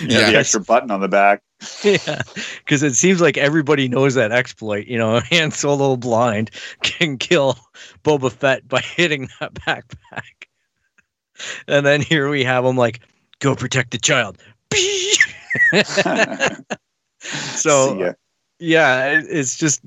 [0.03, 1.41] yeah, the extra button on the back.
[1.83, 2.21] yeah,
[2.59, 4.85] because it seems like everybody knows that exploit.
[4.85, 6.51] You know, Han Solo blind
[6.83, 7.57] can kill
[8.03, 10.47] Boba Fett by hitting that backpack
[11.67, 13.01] and then here we have him like,
[13.39, 14.37] go protect the child.
[17.55, 18.13] so
[18.59, 19.81] yeah, it, it's just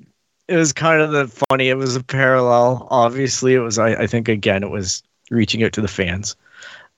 [0.49, 1.69] it was kind of the funny.
[1.69, 2.87] It was a parallel.
[2.91, 3.79] Obviously, it was.
[3.79, 6.37] I, I think again, it was reaching out to the fans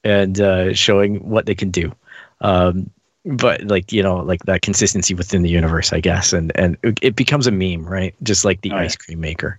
[0.04, 1.92] and uh, showing what they can do.
[2.40, 2.90] Um,
[3.24, 7.14] but like you know, like that consistency within the universe, I guess, and and it
[7.14, 8.14] becomes a meme, right?
[8.22, 9.58] Just like the oh, ice cream maker.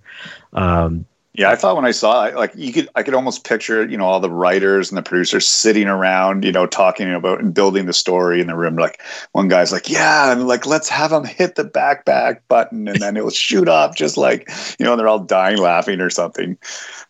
[0.54, 1.06] Um,
[1.36, 3.98] yeah, I thought when I saw it, like you could, I could almost picture, you
[3.98, 7.88] know, all the writers and the producers sitting around, you know, talking about and building
[7.88, 8.76] the story in the room.
[8.76, 13.02] Like one guy's like, "Yeah," and like let's have him hit the backpack button, and
[13.02, 16.56] then it'll shoot off, just like you know, they're all dying laughing or something.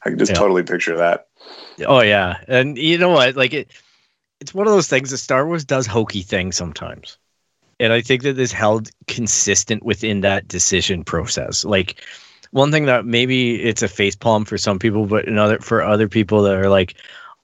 [0.06, 0.38] I can just yeah.
[0.38, 1.28] totally picture that.
[1.86, 3.36] Oh yeah, and you know what?
[3.36, 3.72] Like it,
[4.40, 7.18] it's one of those things that Star Wars does hokey things sometimes,
[7.78, 12.02] and I think that this held consistent within that decision process, like
[12.54, 16.08] one thing that maybe it's a face palm for some people, but another for other
[16.08, 16.96] people that are like,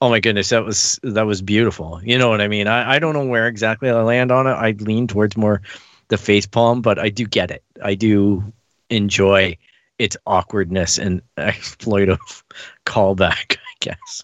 [0.01, 1.99] oh my goodness, that was that was beautiful.
[2.03, 2.67] You know what I mean?
[2.67, 4.51] I, I don't know where exactly I land on it.
[4.51, 5.61] I lean towards more
[6.09, 7.63] the face palm, but I do get it.
[7.83, 8.53] I do
[8.91, 9.57] enjoy
[9.97, 12.43] its awkwardness and exploitive
[12.85, 14.23] callback, I guess.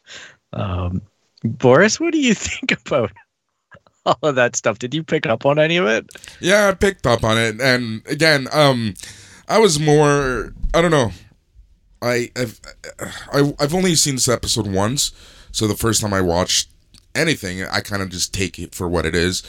[0.53, 1.01] Um,
[1.43, 3.11] Boris, what do you think about
[4.05, 4.77] all of that stuff?
[4.77, 6.05] Did you pick up on any of it?
[6.39, 8.93] Yeah, I picked up on it, and again, um,
[9.47, 11.11] I was more I don't know.
[12.01, 12.59] I I've
[13.59, 15.11] I've only seen this episode once,
[15.51, 16.69] so the first time I watched
[17.15, 19.43] anything, I kind of just take it for what it is.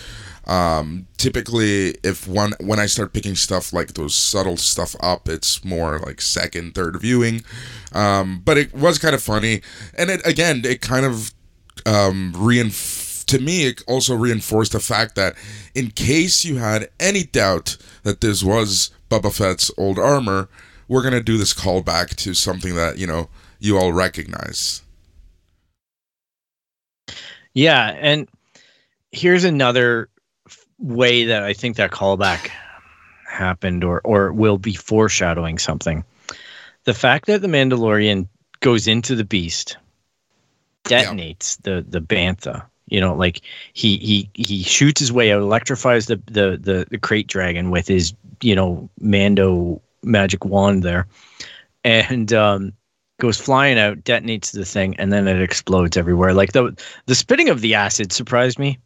[0.47, 5.64] Um, typically, if one when I start picking stuff like those subtle stuff up, it's
[5.64, 7.42] more like second, third viewing.
[7.92, 9.62] Um, but it was kind of funny,
[9.99, 11.34] and it again, it kind of
[11.84, 15.34] um, to me, it also reinforced the fact that
[15.74, 20.48] in case you had any doubt that this was Boba Fett's old armor,
[20.88, 23.28] we're gonna do this callback to something that you know
[23.59, 24.82] you all recognize.
[27.54, 28.28] Yeah, and
[29.12, 30.09] here's another
[30.78, 32.50] way that I think that callback
[33.26, 36.04] happened or or will be foreshadowing something.
[36.84, 38.28] The fact that the Mandalorian
[38.61, 39.76] goes into the beast,
[40.84, 41.74] detonates yeah.
[41.74, 42.64] the the bantha.
[42.88, 43.40] You know, like
[43.72, 47.88] he he he shoots his way out, electrifies the the the, the krayt dragon with
[47.88, 51.07] his you know Mando magic wand there,
[51.84, 52.72] and um,
[53.18, 56.34] goes flying out, detonates the thing, and then it explodes everywhere.
[56.34, 56.76] Like the
[57.07, 58.78] the spitting of the acid surprised me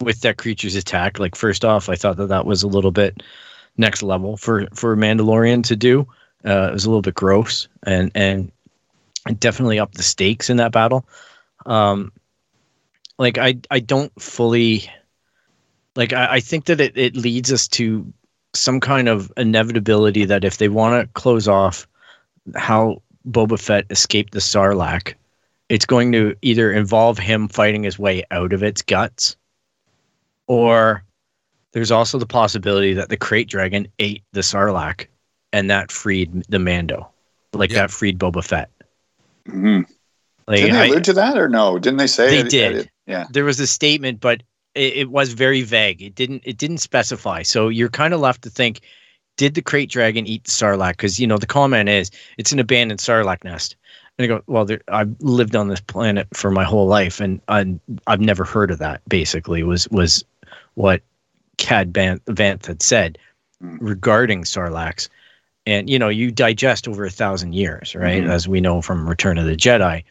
[0.00, 1.18] with that creature's attack.
[1.18, 3.22] Like first off, I thought that that was a little bit
[3.76, 6.06] next level for for Mandalorian to do.
[6.44, 8.52] Uh, it was a little bit gross and and
[9.38, 11.06] definitely up the stakes in that battle.
[11.66, 12.12] Um,
[13.18, 14.90] like I I don't fully
[15.96, 18.12] like I, I think that it, it leads us to
[18.54, 21.86] some kind of inevitability that if they want to close off
[22.56, 25.14] how Boba Fett escaped the Sarlacc,
[25.68, 29.36] it's going to either involve him fighting his way out of its guts,
[30.46, 31.02] or
[31.72, 35.06] there's also the possibility that the krayt dragon ate the Sarlacc,
[35.52, 37.08] and that freed the Mando,
[37.52, 38.70] like that freed Boba Fett.
[39.48, 39.90] Mm-hmm.
[40.46, 41.78] Like, Didn't they allude I, to that or no?
[41.78, 42.76] Didn't they say they it, did?
[42.76, 44.42] It, yeah, there was a statement, but
[44.74, 46.02] it, it was very vague.
[46.02, 47.42] It didn't it didn't specify.
[47.42, 48.80] So you're kind of left to think,
[49.36, 50.92] did the krayt dragon eat the sarlacc?
[50.92, 53.76] Because you know the comment is it's an abandoned sarlacc nest.
[54.16, 57.40] And I go, well, there, I've lived on this planet for my whole life, and
[57.48, 59.00] I, I've never heard of that.
[59.08, 60.24] Basically, was was
[60.74, 61.02] what
[61.58, 63.18] Cobb Vanth had said
[63.62, 63.76] mm.
[63.80, 65.08] regarding sarlaccs.
[65.66, 68.22] And you know, you digest over a thousand years, right?
[68.22, 68.30] Mm-hmm.
[68.30, 70.04] As we know from Return of the Jedi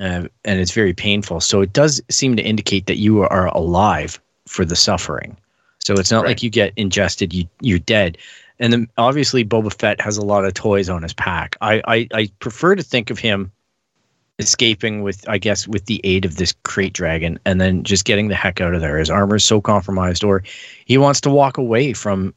[0.00, 1.40] uh, and it's very painful.
[1.40, 5.36] So it does seem to indicate that you are alive for the suffering.
[5.78, 6.30] So it's not right.
[6.30, 8.18] like you get ingested, you you're dead.
[8.58, 11.56] And then obviously Boba Fett has a lot of toys on his pack.
[11.60, 13.52] I, I I prefer to think of him
[14.38, 18.28] escaping with I guess with the aid of this krayt dragon and then just getting
[18.28, 18.98] the heck out of there.
[18.98, 20.42] His armor is so compromised or
[20.86, 22.34] he wants to walk away from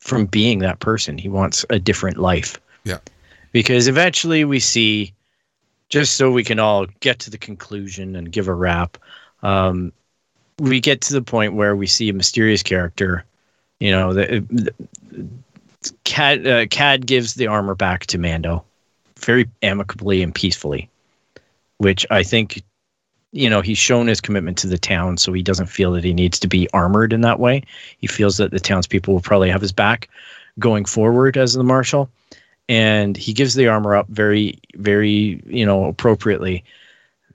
[0.00, 1.16] from being that person.
[1.16, 2.60] He wants a different life.
[2.84, 2.98] Yeah.
[3.52, 5.14] Because eventually we see
[5.88, 8.98] just so we can all get to the conclusion and give a wrap.
[9.42, 9.92] Um,
[10.58, 13.24] we get to the point where we see a mysterious character.
[13.80, 14.72] You know, the, the
[16.04, 18.64] Cobb uh, Cobb gives the armor back to Mando,
[19.18, 20.88] very amicably and peacefully,
[21.78, 22.62] which I think,
[23.32, 26.14] you know, he's shown his commitment to the town, so he doesn't feel that he
[26.14, 27.62] needs to be armored in that way.
[27.98, 30.08] He feels that the townspeople will probably have his back
[30.58, 32.08] going forward as the marshal,
[32.68, 36.64] and he gives the armor up very, very, you know, appropriately.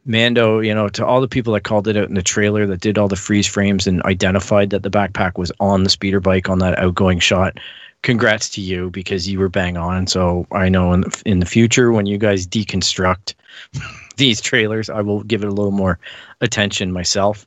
[0.05, 2.81] Mando, you know, to all the people that called it out in the trailer that
[2.81, 6.49] did all the freeze frames and identified that the backpack was on the speeder bike
[6.49, 7.59] on that outgoing shot,
[8.01, 10.07] congrats to you because you were bang on.
[10.07, 13.35] So I know in the, in the future when you guys deconstruct
[14.17, 15.99] these trailers, I will give it a little more
[16.41, 17.45] attention myself.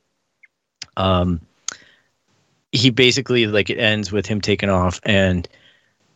[0.95, 1.41] Um,
[2.71, 5.47] he basically like it ends with him taking off and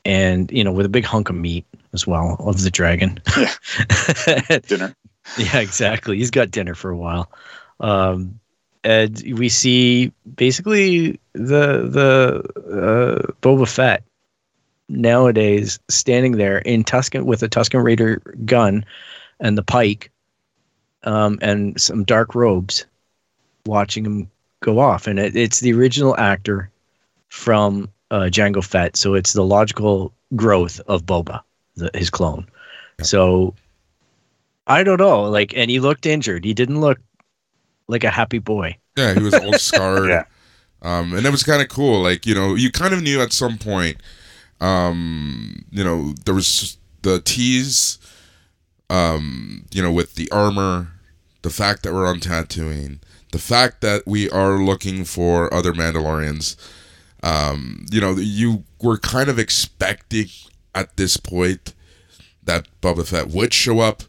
[0.08, 3.20] and you know with a big hunk of meat as well of the dragon.
[3.38, 4.60] Yeah.
[4.68, 4.96] Dinner.
[5.38, 6.18] Yeah, exactly.
[6.18, 7.30] He's got dinner for a while.
[7.82, 8.40] Um,
[8.86, 14.04] and we see basically the the uh, Boba Fett
[14.88, 18.86] nowadays standing there in Tusken with a Tusken Raider gun
[19.42, 20.10] and the pike,
[21.04, 22.86] um, and some dark robes,
[23.66, 24.32] watching him
[24.62, 25.06] go off.
[25.06, 26.70] And it, it's the original actor
[27.28, 31.42] from uh, Jango Fett, so it's the logical growth of Boba,
[31.76, 32.48] the, his clone.
[33.02, 33.54] So
[34.68, 35.24] I don't know.
[35.24, 36.44] Like, and he looked injured.
[36.46, 37.00] He didn't look
[37.88, 38.78] like a happy boy.
[38.98, 40.10] Yeah, he was all scarred.
[40.10, 40.24] Yeah.
[40.82, 42.02] Um, and it was kind of cool.
[42.02, 43.98] Like, you know, you kind of knew at some point,
[44.60, 47.98] um, you know, there was the tease,
[48.90, 50.90] um, you know, with the armor,
[51.42, 53.00] the fact that we're on Tatooine,
[53.32, 56.56] the fact that we are looking for other Mandalorians.
[57.24, 60.28] Um, you know, you were kind of expecting
[60.76, 61.74] at this point
[62.44, 64.04] that Boba Fett would show up.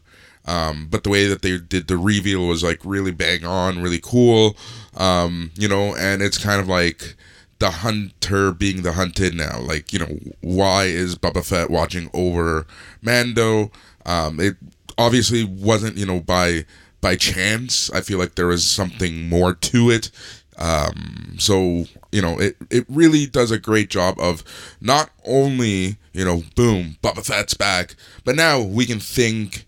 [0.45, 3.99] Um, but the way that they did the reveal was like really bang on, really
[4.01, 4.57] cool.
[4.95, 7.15] Um, you know, and it's kind of like
[7.59, 9.59] the hunter being the hunted now.
[9.59, 12.65] Like, you know, why is Boba Fett watching over
[13.01, 13.71] Mando?
[14.05, 14.55] Um, it
[14.97, 16.65] obviously wasn't, you know, by
[17.01, 17.91] by chance.
[17.91, 20.09] I feel like there was something more to it.
[20.57, 24.43] Um, so you know, it it really does a great job of
[24.81, 29.65] not only you know, boom, Boba Fett's back, but now we can think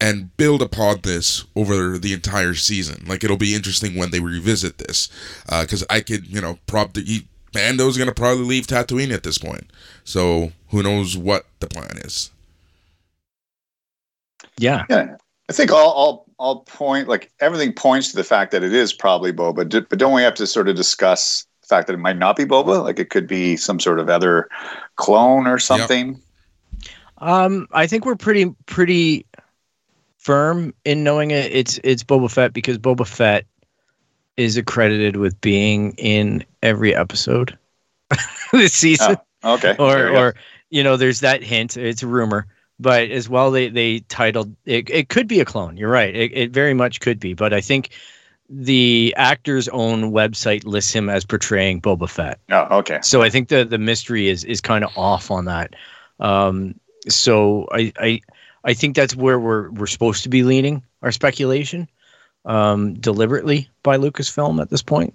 [0.00, 3.04] and build upon this over the entire season.
[3.06, 5.08] Like it'll be interesting when they revisit this,
[5.48, 9.70] uh, because I could, you know, probably Mando's gonna probably leave Tatooine at this point.
[10.04, 12.30] So who knows what the plan is?
[14.58, 14.86] Yeah.
[14.88, 15.16] Yeah.
[15.50, 18.92] I think all, all, all point, like everything points to the fact that it is
[18.92, 21.98] probably Boba, D- but don't we have to sort of discuss the fact that it
[21.98, 22.84] might not be Boba?
[22.84, 24.48] Like it could be some sort of other
[24.94, 26.22] clone or something.
[27.18, 29.26] Um, I think we're pretty pretty
[30.18, 31.50] firm in knowing it.
[31.50, 33.44] It's it's Boba Fett because Boba Fett
[34.36, 37.58] is accredited with being in every episode
[38.52, 39.16] this season.
[39.42, 39.74] Oh, okay.
[39.80, 40.20] or we go.
[40.20, 40.34] or
[40.70, 41.76] you know, there's that hint.
[41.76, 42.46] It's a rumor,
[42.80, 44.88] but as well, they they titled it.
[44.90, 45.76] It could be a clone.
[45.76, 46.14] You're right.
[46.14, 47.34] It, it very much could be.
[47.34, 47.90] But I think
[48.48, 52.40] the actor's own website lists him as portraying Boba Fett.
[52.50, 52.98] Oh, okay.
[53.02, 55.76] So I think the the mystery is is kind of off on that.
[56.18, 56.74] Um,
[57.08, 58.20] so I, I
[58.64, 61.88] I think that's where we're we're supposed to be leaning our speculation
[62.44, 65.14] um, deliberately by Lucasfilm at this point.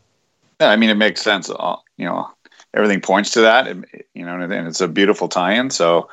[0.62, 1.50] Yeah, I mean, it makes sense.
[1.50, 2.30] Uh, You know,
[2.74, 3.68] everything points to that.
[4.14, 5.70] You know, and it's a beautiful tie-in.
[5.70, 6.10] So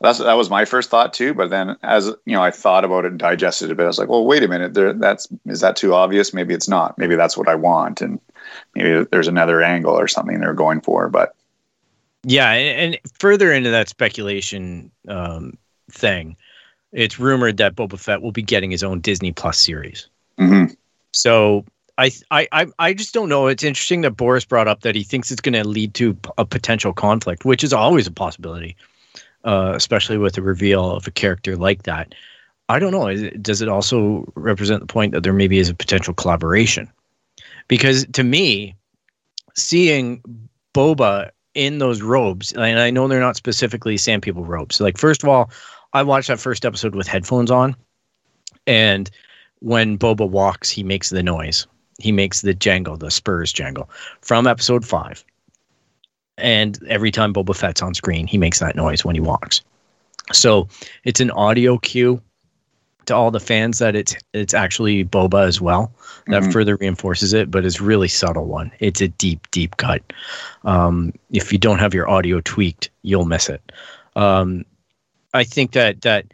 [0.00, 1.34] that's that was my first thought too.
[1.34, 3.84] But then, as you know, I thought about it and digested it a bit.
[3.84, 4.74] I was like, well, wait a minute.
[4.74, 6.32] There, that's is that too obvious?
[6.32, 6.96] Maybe it's not.
[6.98, 8.20] Maybe that's what I want, and
[8.74, 11.08] maybe there's another angle or something they're going for.
[11.08, 11.34] But
[12.24, 15.58] Yeah, and, and further into that speculation um,
[15.90, 16.36] thing,
[16.92, 20.08] it's rumored that Boba Fett will be getting his own Disney Plus series.
[20.38, 20.74] mhm.
[21.12, 21.64] So
[21.98, 23.46] I, I, I, I just don't know.
[23.48, 26.46] It's interesting that Boris brought up that he thinks it's going to lead to a
[26.46, 28.76] potential conflict, which is always a possibility,
[29.44, 32.14] uh, especially with the reveal of a character like that.
[32.68, 33.30] I don't know.
[33.38, 36.90] Does it also represent the point that there maybe is a potential collaboration?
[37.66, 38.76] Because to me,
[39.56, 40.22] seeing
[40.74, 44.80] Boba in those robes, and I know they're not specifically Sand People robes.
[44.80, 45.50] Like, first of all,
[45.92, 47.74] I watched that first episode with headphones on,
[48.66, 49.10] and
[49.58, 51.66] when Boba walks, he makes the noise.
[51.98, 53.90] He makes the jangle, the spurs jangle
[54.22, 55.24] from episode five.
[56.40, 59.62] And every time Boba Fett's on screen, he makes that noise when he walks.
[60.32, 60.68] So
[61.04, 62.20] it's an audio cue
[63.06, 65.92] to all the fans that it's it's actually boba as well
[66.28, 66.52] that Mhm.
[66.52, 70.02] further reinforces it but it's really subtle one it's a deep deep cut
[70.64, 73.72] um, if you don't have your audio tweaked you'll miss it
[74.16, 74.64] um,
[75.34, 76.26] i think that that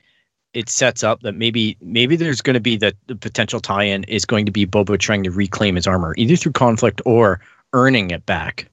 [0.52, 4.24] it sets up that maybe maybe there's going to be that the potential tie-in is
[4.26, 7.40] going to be boba trying to reclaim his armor either through conflict or
[7.72, 8.68] earning it back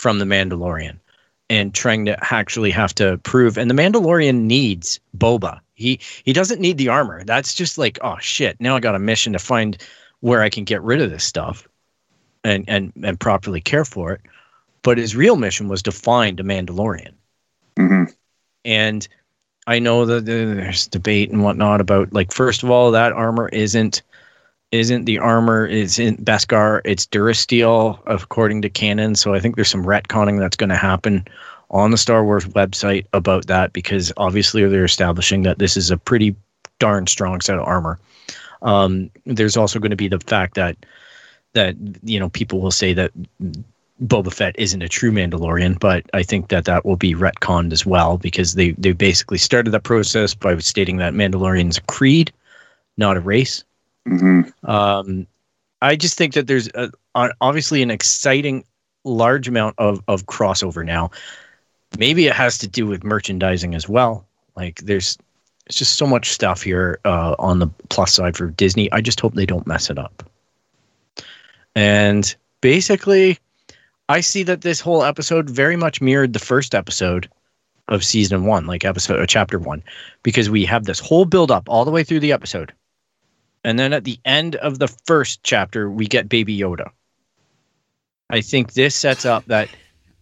[0.00, 0.98] from the mandalorian.
[1.50, 5.60] And trying to actually have to prove and the mandalorian needs boba.
[5.74, 7.24] He he doesn't need the armor.
[7.24, 9.76] That's just like oh shit now i got a mission to find
[10.20, 11.66] where i can get rid of this stuff
[12.44, 14.20] and and and properly care for it.
[14.82, 17.14] But his real mission was to find a mandalorian.
[17.76, 18.04] Hmm
[18.64, 19.06] and
[19.66, 24.02] I know that there's debate and whatnot about like first of all that armor isn't
[24.72, 29.70] isn't the armor is in Beskar it's Durasteel according to canon so I think there's
[29.70, 31.26] some retconning that's going to happen
[31.70, 35.96] on the Star Wars website about that because obviously they're establishing that this is a
[35.96, 36.34] pretty
[36.78, 37.98] darn strong set of armor.
[38.62, 40.76] Um, there's also going to be the fact that
[41.52, 43.12] that you know people will say that
[44.02, 47.86] Boba Fett isn't a true Mandalorian, but I think that that will be retconned as
[47.86, 52.32] well because they they basically started that process by stating that Mandalorian's a creed,
[52.96, 53.64] not a race.
[54.06, 55.26] Hmm Um,
[55.82, 56.90] I just think that there's a,
[57.40, 58.64] obviously an exciting
[59.04, 61.10] large amount of of crossover now.
[61.98, 64.26] Maybe it has to do with merchandising as well.
[64.56, 65.18] Like there's
[65.66, 68.90] it's just so much stuff here uh, on the plus side for Disney.
[68.92, 70.22] I just hope they don't mess it up.
[71.74, 73.38] And basically,
[74.08, 77.28] I see that this whole episode very much mirrored the first episode
[77.88, 79.82] of season one, like episode or chapter one,
[80.22, 82.72] because we have this whole build up all the way through the episode.
[83.64, 86.90] And then at the end of the first chapter, we get Baby Yoda.
[88.30, 89.68] I think this sets up that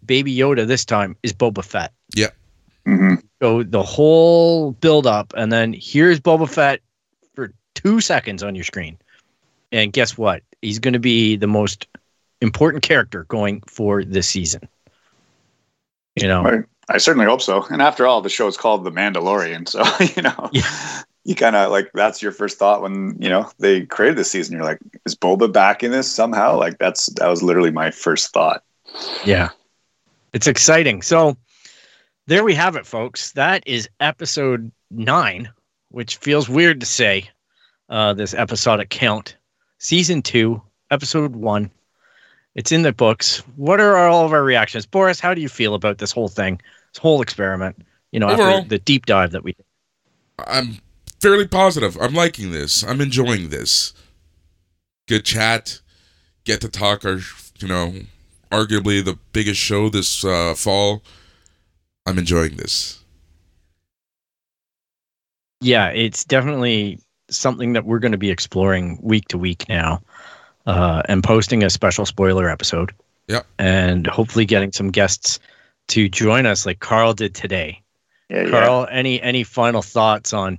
[0.05, 1.93] Baby Yoda this time is Boba Fett.
[2.84, 6.80] hmm So the whole build up, and then here's Boba Fett
[7.34, 8.99] for two seconds on your screen.
[9.70, 10.43] And guess what?
[10.62, 11.86] He's going to be the most
[12.41, 14.68] important character going for this season.
[16.16, 16.47] You know,
[16.89, 17.64] I, I certainly hope so.
[17.70, 19.84] And after all, the show is called The Mandalorian, so
[20.16, 21.03] you know, Yeah.
[21.29, 24.55] You kind of like that's your first thought when you know they created this season.
[24.57, 26.57] You're like, is Boba back in this somehow?
[26.57, 28.62] Like that's that was literally my first thought.
[29.26, 29.51] Yeah.
[30.33, 31.03] It's exciting.
[31.03, 31.37] So
[32.29, 33.33] there we have it, folks.
[33.33, 35.51] That is episode nine,
[35.91, 37.29] which feels weird to say,
[37.91, 39.37] uh, this episodic count.
[39.76, 41.70] Season two, episode one.
[42.55, 43.41] It's in the books.
[43.57, 44.87] What are all of our reactions?
[44.87, 46.59] Boris, how do you feel about this whole thing,
[46.95, 47.87] this whole experiment?
[48.12, 49.55] You know, Overall- after the deep dive that we.
[50.47, 50.79] I'm
[51.21, 51.97] fairly positive.
[52.01, 52.85] I'm liking this.
[52.85, 53.93] I'm enjoying this.
[55.07, 55.81] Good chat.
[56.45, 57.19] Get to talk our,
[57.59, 57.95] you know,
[58.51, 61.03] arguably the biggest show this uh, fall.
[62.07, 63.03] I'm enjoying this.
[65.61, 67.01] Yeah, it's definitely
[67.31, 70.01] something that we're going to be exploring week to week now,
[70.66, 72.93] uh, and posting a special spoiler episode.
[73.27, 75.39] Yeah, And hopefully getting some guests
[75.89, 77.83] to join us, like Carl did today.
[78.31, 78.51] Yeah, yeah.
[78.51, 80.59] Carl, any any final thoughts on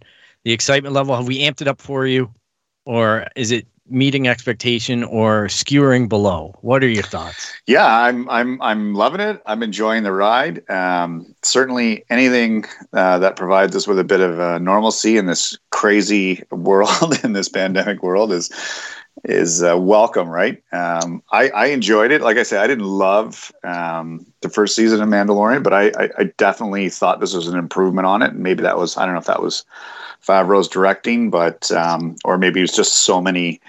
[0.50, 1.16] the excitement level?
[1.16, 2.34] Have we amped it up for you,
[2.84, 6.56] or is it meeting expectation or skewering below?
[6.62, 7.54] What are your thoughts?
[7.68, 9.43] Yeah, I'm I'm I'm loving it.
[9.45, 10.68] I'm enjoying the ride.
[10.68, 15.56] Um, certainly, anything uh, that provides us with a bit of uh, normalcy in this
[15.70, 18.50] crazy world, in this pandemic world, is
[19.24, 20.30] is uh, welcome.
[20.30, 20.61] Right?
[20.72, 22.22] Um, I, I enjoyed it.
[22.22, 26.09] Like I said, I didn't love um, the first season of Mandalorian, but I, I,
[26.17, 28.34] I definitely thought this was an improvement on it.
[28.34, 29.63] Maybe that was I don't know if that was
[30.26, 33.59] Favreau's directing, but um, or maybe it was just so many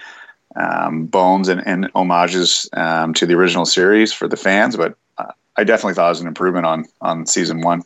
[0.55, 4.75] um, bones and, and homages um, to the original series for the fans.
[4.75, 7.83] But uh, I definitely thought it was an improvement on on season one.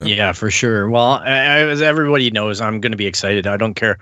[0.00, 0.90] Yeah, for sure.
[0.90, 3.46] Well, as everybody knows, I'm going to be excited.
[3.46, 3.98] I don't care.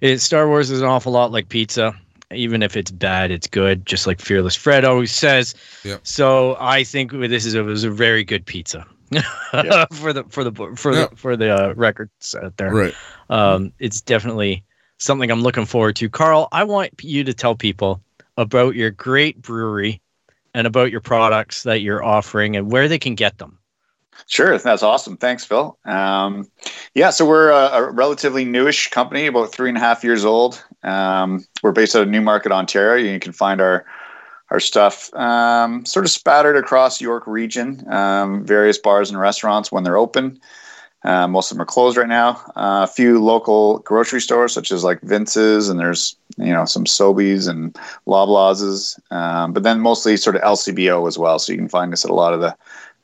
[0.00, 1.94] It, Star Wars is an awful lot like pizza.
[2.32, 3.86] Even if it's bad, it's good.
[3.86, 5.54] Just like Fearless Fred always says.
[5.84, 6.00] Yep.
[6.04, 9.84] So I think this is a, was a very good pizza Yeah.
[9.92, 11.06] for the for the for Yeah.
[11.06, 12.74] the for the uh, records out there.
[12.74, 12.94] Right.
[13.30, 14.64] Um, it's definitely
[14.98, 16.08] something I'm looking forward to.
[16.08, 18.00] Carl, I want you to tell people
[18.36, 20.00] about your great brewery
[20.52, 23.56] and about your products that you're offering and where they can get them.
[24.26, 25.16] Sure, that's awesome.
[25.16, 25.78] Thanks, Phil.
[25.84, 26.50] Um,
[26.94, 30.62] yeah, so we're a, a relatively newish company, about three and a half years old.
[30.82, 33.12] Um, we're based out of Newmarket, Ontario.
[33.12, 33.86] You can find our
[34.50, 39.82] our stuff um, sort of spattered across York region, um, various bars and restaurants when
[39.82, 40.40] they're open.
[41.02, 42.30] Uh, most of them are closed right now.
[42.56, 46.84] Uh, a few local grocery stores, such as like Vince's, and there's you know some
[46.84, 51.38] Sobeys and Loblaws's, um, but then mostly sort of LCBO as well.
[51.38, 52.56] So you can find us at a lot of the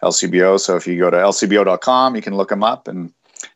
[0.02, 0.58] LCBO.
[0.58, 3.12] So if you go to lcbo.com, you can look them up and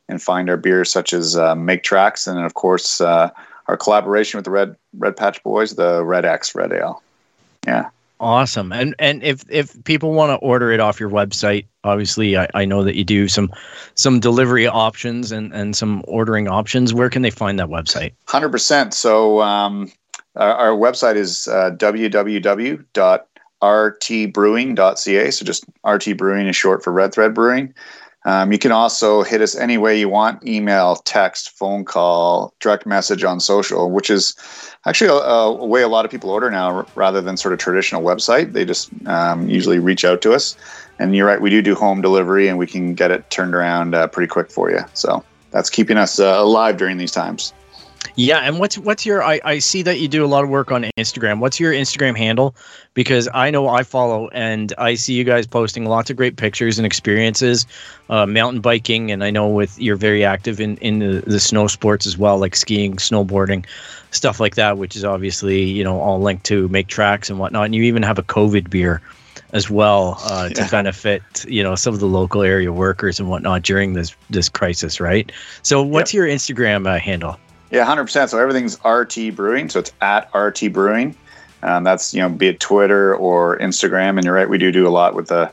[0.08, 3.30] and find our beers such as uh, Make Tracks and of course uh,
[3.66, 7.02] our collaboration with the Red Red Patch Boys, the Red X Red Ale.
[7.66, 7.90] Yeah.
[8.18, 8.72] Awesome.
[8.72, 12.64] And and if if people want to order it off your website, obviously I, I
[12.64, 13.52] know that you do some
[13.94, 16.94] some delivery options and, and some ordering options.
[16.94, 18.12] Where can they find that website?
[18.26, 18.94] Hundred percent.
[18.94, 19.92] So um,
[20.34, 21.70] our, our, website is uh,
[23.62, 25.30] www.rtbrewing.ca.
[25.30, 27.74] So just RT Brewing is short for Red Thread Brewing.
[28.24, 32.84] Um, you can also hit us any way you want email, text, phone call, direct
[32.84, 34.34] message on social, which is
[34.84, 38.02] actually a, a way a lot of people order now rather than sort of traditional
[38.02, 38.52] website.
[38.52, 40.56] They just um, usually reach out to us.
[40.98, 43.94] And you're right, we do do home delivery and we can get it turned around
[43.94, 44.80] uh, pretty quick for you.
[44.94, 47.52] So that's keeping us uh, alive during these times.
[48.14, 49.22] Yeah, and what's what's your?
[49.22, 51.40] I, I see that you do a lot of work on Instagram.
[51.40, 52.54] What's your Instagram handle?
[52.94, 56.78] Because I know I follow and I see you guys posting lots of great pictures
[56.78, 57.66] and experiences,
[58.08, 61.66] uh, mountain biking, and I know with you're very active in in the, the snow
[61.66, 63.66] sports as well, like skiing, snowboarding,
[64.10, 67.66] stuff like that, which is obviously you know all linked to make tracks and whatnot.
[67.66, 69.02] And you even have a COVID beer
[69.52, 70.54] as well uh, yeah.
[70.64, 74.48] to benefit you know some of the local area workers and whatnot during this this
[74.48, 75.30] crisis, right?
[75.62, 76.18] So, what's yep.
[76.18, 77.38] your Instagram uh, handle?
[77.70, 78.30] Yeah, hundred percent.
[78.30, 79.68] So everything's RT Brewing.
[79.68, 81.16] So it's at RT Brewing.
[81.62, 84.16] Um, that's you know be it Twitter or Instagram.
[84.16, 85.50] And you're right, we do do a lot with the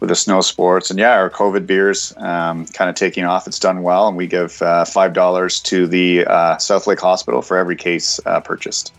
[0.00, 0.90] with the snow sports.
[0.90, 3.46] And yeah, our COVID beers um, kind of taking off.
[3.46, 7.42] It's done well, and we give uh, five dollars to the uh, South Lake Hospital
[7.42, 8.92] for every case uh, purchased.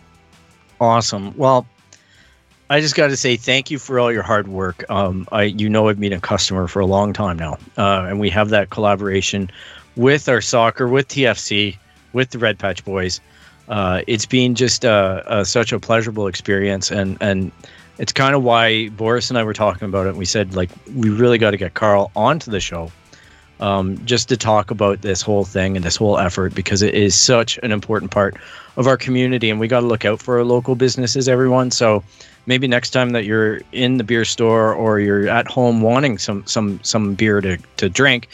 [0.80, 1.36] Awesome.
[1.36, 1.66] Well,
[2.70, 4.84] I just got to say thank you for all your hard work.
[4.90, 8.20] Um, I, you know, I've been a customer for a long time now, uh, and
[8.20, 9.50] we have that collaboration
[9.96, 11.78] with our soccer, with TFC
[12.12, 13.20] with the Red Patch Boys.
[13.68, 17.52] Uh, it's been just uh, uh, such a pleasurable experience, and and
[17.98, 20.16] it's kind of why Boris and I were talking about it.
[20.16, 22.90] We said like we really got to get Carl onto the show,
[23.60, 27.14] um, just to talk about this whole thing and this whole effort because it is
[27.14, 28.36] such an important part
[28.76, 31.70] of our community, and we got to look out for our local businesses, everyone.
[31.70, 32.02] So
[32.46, 36.46] maybe next time that you're in the beer store or you're at home wanting some
[36.46, 38.28] some some beer to to drink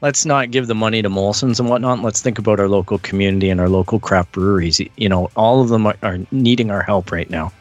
[0.00, 2.00] let's not give the money to Molson's and whatnot.
[2.00, 4.80] Let's think about our local community and our local craft breweries.
[4.96, 7.52] You know, all of them are, are needing our help right now.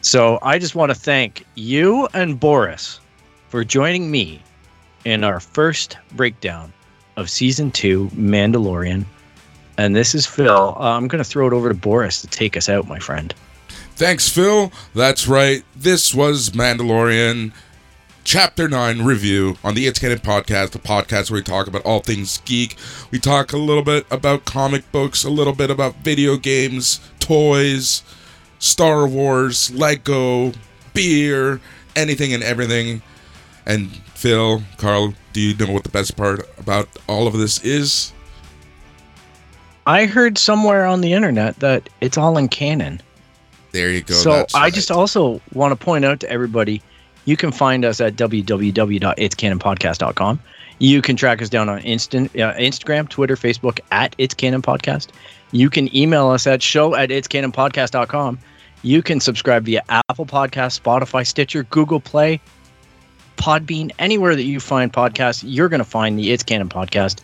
[0.00, 3.00] So I just want to thank you and Boris
[3.48, 4.42] for joining me
[5.04, 6.72] in our first breakdown
[7.16, 9.04] of season two, Mandalorian.
[9.76, 10.76] And this is Phil.
[10.78, 13.34] I'm going to throw it over to Boris to take us out, my friend.
[13.96, 14.72] Thanks, Phil.
[14.94, 15.64] That's right.
[15.74, 17.52] This was Mandalorian
[18.24, 22.00] Chapter 9 review on the It's Canon podcast, the podcast where we talk about all
[22.00, 22.76] things geek.
[23.10, 28.02] We talk a little bit about comic books, a little bit about video games, toys,
[28.58, 30.52] Star Wars, Lego,
[30.92, 31.60] beer,
[31.96, 33.00] anything and everything.
[33.64, 38.12] And Phil, Carl, do you know what the best part about all of this is?
[39.86, 43.00] I heard somewhere on the internet that it's all in canon.
[43.72, 44.14] There you go.
[44.14, 44.74] So I right.
[44.74, 46.82] just also want to point out to everybody
[47.28, 50.40] you can find us at www.itscanonpodcast.com.
[50.78, 55.08] You can track us down on Instant, uh, Instagram, Twitter, Facebook at It's Canon Podcast.
[55.52, 58.38] You can email us at show at itscanonpodcast.com.
[58.80, 62.40] You can subscribe via Apple Podcast, Spotify, Stitcher, Google Play,
[63.36, 67.20] Podbean, anywhere that you find podcasts, you're going to find the It's Canon podcast.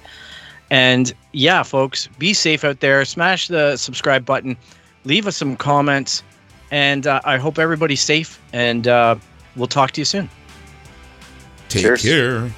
[0.71, 3.07] And yeah, folks, be safe out there.
[3.07, 4.59] Smash the subscribe button.
[5.05, 6.23] Leave us some comments.
[6.71, 8.39] And uh, I hope everybody's safe.
[8.53, 9.17] And uh,
[9.57, 10.29] We'll talk to you soon.
[11.69, 12.03] Take Cheers.
[12.03, 12.51] care.